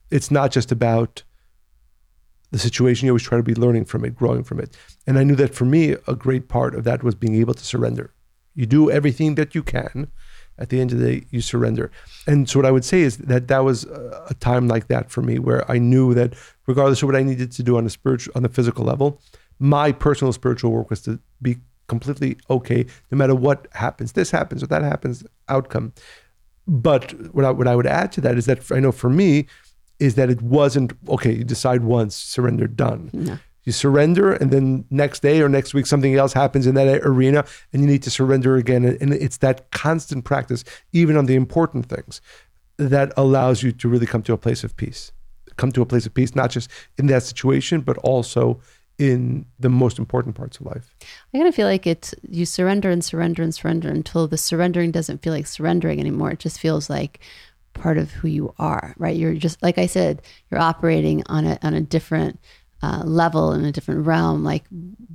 [0.10, 1.24] it's not just about
[2.52, 3.06] the situation.
[3.06, 4.76] You always try to be learning from it, growing from it.
[5.06, 7.64] And I knew that for me, a great part of that was being able to
[7.64, 8.14] surrender.
[8.56, 10.12] You do everything that you can.
[10.60, 11.89] At the end of the day, you surrender.
[12.28, 15.22] And so what I would say is that that was a time like that for
[15.22, 16.34] me, where I knew that
[16.68, 19.22] regardless of what I needed to do on the spiritual, on the physical level,
[19.57, 21.57] my personal spiritual work was to be
[21.88, 24.12] completely okay, no matter what happens.
[24.12, 25.93] This happens or that happens, outcome.
[26.68, 29.47] But what I, what I would add to that is that I know for me,
[29.99, 31.34] is that it wasn't okay.
[31.34, 33.10] You decide once, surrender, done.
[33.12, 33.38] No.
[33.66, 37.45] You surrender, and then next day or next week, something else happens in that arena,
[37.72, 38.86] and you need to surrender again.
[38.86, 42.22] And it's that constant practice, even on the important things,
[42.78, 45.12] that allows you to really come to a place of peace.
[45.57, 48.62] Come to a place of peace, not just in that situation, but also
[48.97, 50.93] in the most important parts of life.
[51.34, 54.91] I kind of feel like it's you surrender and surrender and surrender until the surrendering
[54.91, 56.32] doesn't feel like surrendering anymore.
[56.32, 57.20] It just feels like
[57.74, 59.16] part of who you are, right?
[59.16, 62.39] You're just like I said, you're operating on a on a different
[62.82, 64.63] uh, level in a different realm, like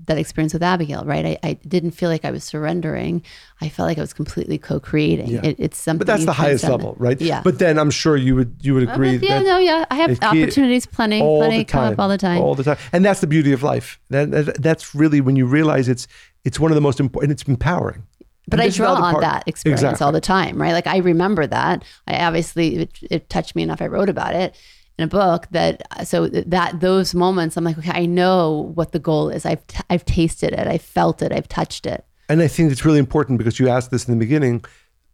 [0.06, 1.24] that experience with Abigail, right?
[1.24, 3.22] I, I, didn't feel like I was surrendering.
[3.62, 5.28] I felt like I was completely co-creating.
[5.28, 5.40] Yeah.
[5.42, 5.98] It, it's something.
[5.98, 7.18] But that's the highest level, right?
[7.18, 7.40] Yeah.
[7.42, 9.16] But then I'm sure you would you would agree.
[9.16, 9.86] yeah, no, yeah.
[9.90, 13.20] I have opportunities plenty, plenty come up all the time, all the time, and that's
[13.20, 13.98] the beauty of life.
[14.10, 16.06] That, that, that's really when you realize it's
[16.44, 17.32] it's one of the most important.
[17.32, 18.06] It's empowering.
[18.46, 20.04] But I draw on that experience exactly.
[20.04, 20.72] all the time, right?
[20.72, 21.82] Like I remember that.
[22.06, 23.80] I obviously it, it, touched me enough.
[23.80, 24.54] I wrote about it
[24.98, 28.98] in a book that so that those moments I'm like, okay, I know what the
[28.98, 29.44] goal is.
[29.44, 30.66] I've t- I've tasted it.
[30.66, 31.32] i've felt it.
[31.32, 32.04] I've touched it.
[32.28, 34.64] And I think it's really important because you asked this in the beginning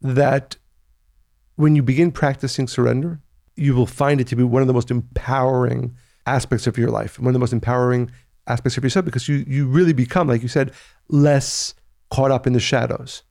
[0.00, 0.56] that
[1.56, 3.20] when you begin practicing surrender,
[3.56, 7.18] you will find it to be one of the most empowering aspects of your life,
[7.18, 8.10] one of the most empowering
[8.46, 10.72] aspects of yourself because you you really become, like you said,
[11.08, 11.74] less
[12.10, 13.22] caught up in the shadows,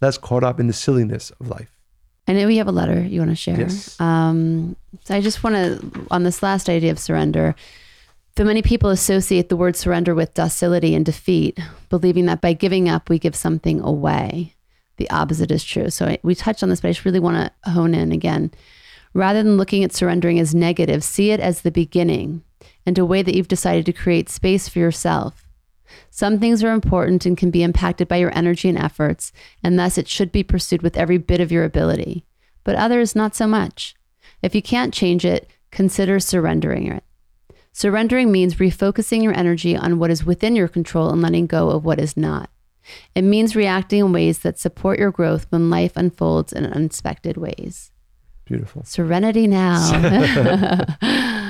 [0.00, 1.79] less caught up in the silliness of life.
[2.28, 3.58] I know we have a letter you want to share.
[3.58, 4.00] Yes.
[4.00, 7.54] Um, so I just want to, on this last idea of surrender,
[8.36, 11.58] though many people associate the word surrender with docility and defeat,
[11.88, 14.54] believing that by giving up, we give something away.
[14.96, 15.90] The opposite is true.
[15.90, 18.52] So I, we touched on this, but I just really want to hone in again.
[19.12, 22.44] Rather than looking at surrendering as negative, see it as the beginning
[22.86, 25.49] and a way that you've decided to create space for yourself
[26.10, 29.32] some things are important and can be impacted by your energy and efforts,
[29.62, 32.24] and thus it should be pursued with every bit of your ability.
[32.64, 33.94] But others, not so much.
[34.42, 37.04] If you can't change it, consider surrendering it.
[37.72, 41.84] Surrendering means refocusing your energy on what is within your control and letting go of
[41.84, 42.50] what is not.
[43.14, 47.90] It means reacting in ways that support your growth when life unfolds in unexpected ways.
[48.44, 48.82] Beautiful.
[48.84, 50.86] Serenity now.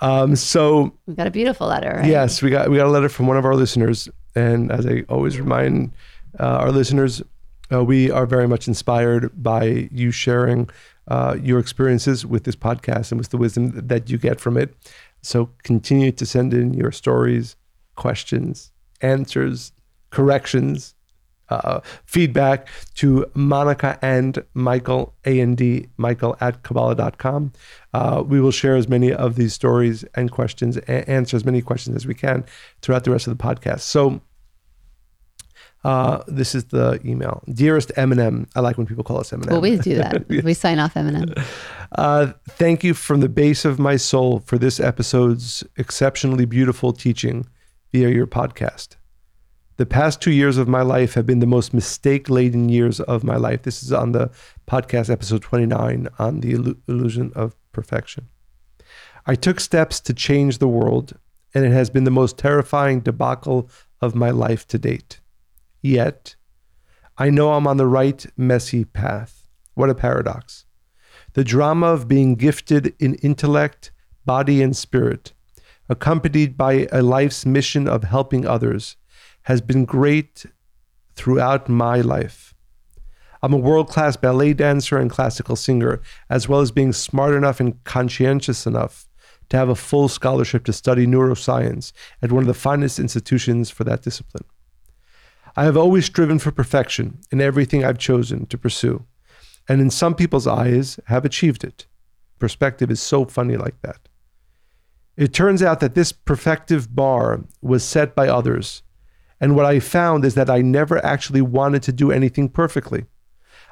[0.00, 1.96] Um, so we got a beautiful letter.
[1.98, 2.06] Right?
[2.06, 5.04] Yes, we got we got a letter from one of our listeners, and as I
[5.08, 5.92] always remind
[6.38, 7.22] uh, our listeners,
[7.72, 10.68] uh, we are very much inspired by you sharing
[11.08, 14.74] uh, your experiences with this podcast and with the wisdom that you get from it.
[15.22, 17.56] So continue to send in your stories,
[17.96, 18.72] questions,
[19.02, 19.72] answers,
[20.10, 20.94] corrections,
[21.50, 27.52] uh, feedback to Monica and Michael, A and D, Michael at Kabbalah.com.
[27.92, 31.60] Uh, we will share as many of these stories and questions, and answer as many
[31.60, 32.44] questions as we can
[32.82, 33.80] throughout the rest of the podcast.
[33.80, 34.20] So,
[35.82, 37.42] uh, this is the email.
[37.52, 38.46] Dearest Eminem.
[38.54, 39.50] I like when people call us Eminem.
[39.50, 40.24] Well, we do that.
[40.28, 40.44] yes.
[40.50, 41.42] We sign off Eminem.
[41.92, 47.46] Uh, thank you from the base of my soul for this episode's exceptionally beautiful teaching
[47.92, 48.96] via your podcast.
[49.80, 53.24] The past two years of my life have been the most mistake laden years of
[53.24, 53.62] my life.
[53.62, 54.30] This is on the
[54.68, 58.28] podcast episode 29 on the illusion of perfection.
[59.24, 61.18] I took steps to change the world,
[61.54, 63.70] and it has been the most terrifying debacle
[64.02, 65.20] of my life to date.
[65.80, 66.36] Yet,
[67.16, 69.48] I know I'm on the right messy path.
[69.72, 70.66] What a paradox.
[71.32, 73.92] The drama of being gifted in intellect,
[74.26, 75.32] body, and spirit,
[75.88, 78.98] accompanied by a life's mission of helping others,
[79.50, 80.46] has been great
[81.16, 82.54] throughout my life.
[83.42, 87.58] I'm a world class ballet dancer and classical singer, as well as being smart enough
[87.58, 89.08] and conscientious enough
[89.48, 91.90] to have a full scholarship to study neuroscience
[92.22, 94.44] at one of the finest institutions for that discipline.
[95.56, 99.04] I have always striven for perfection in everything I've chosen to pursue,
[99.68, 101.88] and in some people's eyes have achieved it.
[102.38, 104.08] Perspective is so funny like that.
[105.16, 108.84] It turns out that this perfective bar was set by others,
[109.40, 113.06] and what I found is that I never actually wanted to do anything perfectly.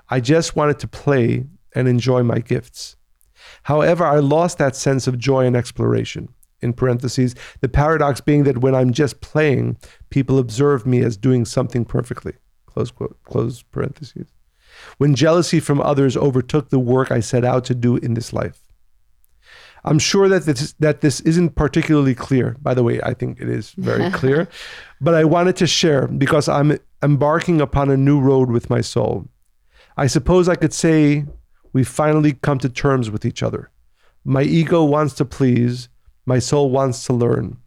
[0.08, 2.96] I just wanted to play and enjoy my gifts.
[3.64, 6.30] However, I lost that sense of joy and exploration.
[6.60, 9.76] In parentheses, the paradox being that when I'm just playing,
[10.10, 12.34] people observe me as doing something perfectly.
[12.66, 14.28] Close quote, close parentheses.
[14.96, 18.60] When jealousy from others overtook the work I set out to do in this life.
[19.84, 22.56] I'm sure that this, that this isn't particularly clear.
[22.60, 24.48] By the way, I think it is very clear.
[25.00, 29.26] But I wanted to share because I'm embarking upon a new road with my soul.
[29.96, 31.24] I suppose I could say
[31.72, 33.70] we've finally come to terms with each other.
[34.24, 35.88] My ego wants to please,
[36.26, 37.58] my soul wants to learn,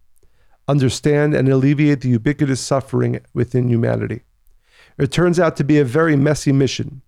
[0.67, 4.21] understand, and alleviate the ubiquitous suffering within humanity.
[4.97, 7.01] It turns out to be a very messy mission,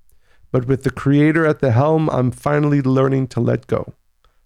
[0.51, 3.93] but with the Creator at the helm, I'm finally learning to let go.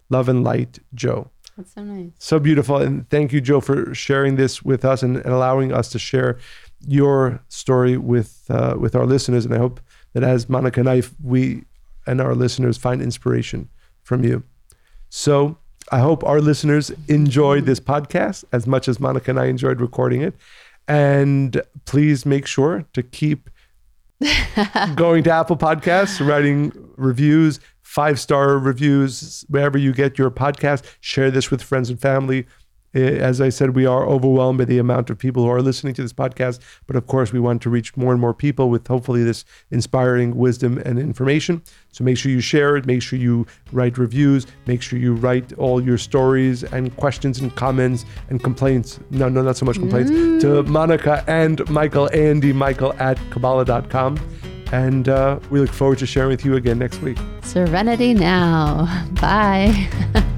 [0.09, 1.29] Love and light, Joe.
[1.57, 2.11] That's so nice.
[2.19, 2.77] So beautiful.
[2.77, 6.37] And thank you, Joe, for sharing this with us and, and allowing us to share
[6.87, 9.43] your story with uh, with our listeners.
[9.43, 9.79] And I hope
[10.13, 11.63] that as Monica and I, we
[12.05, 13.69] and our listeners find inspiration
[14.03, 14.43] from you.
[15.09, 15.57] So
[15.91, 20.21] I hope our listeners enjoyed this podcast as much as Monica and I enjoyed recording
[20.21, 20.35] it.
[20.87, 23.49] And please make sure to keep
[24.95, 30.83] going to Apple Podcasts, writing reviews, five star reviews, wherever you get your podcast.
[30.99, 32.45] Share this with friends and family.
[32.93, 36.01] As I said, we are overwhelmed by the amount of people who are listening to
[36.01, 36.59] this podcast.
[36.85, 40.35] But of course, we want to reach more and more people with hopefully this inspiring
[40.35, 41.61] wisdom and information.
[41.93, 42.85] So make sure you share it.
[42.85, 44.47] Make sure you write reviews.
[44.65, 48.99] Make sure you write all your stories and questions and comments and complaints.
[49.11, 50.67] No, no, not so much complaints to mm.
[50.67, 54.17] Monica and Michael, Andy Michael at Kabbalah.com.
[54.71, 57.17] And uh, we look forward to sharing with you again next week.
[57.41, 59.05] Serenity now.
[59.21, 59.89] Bye.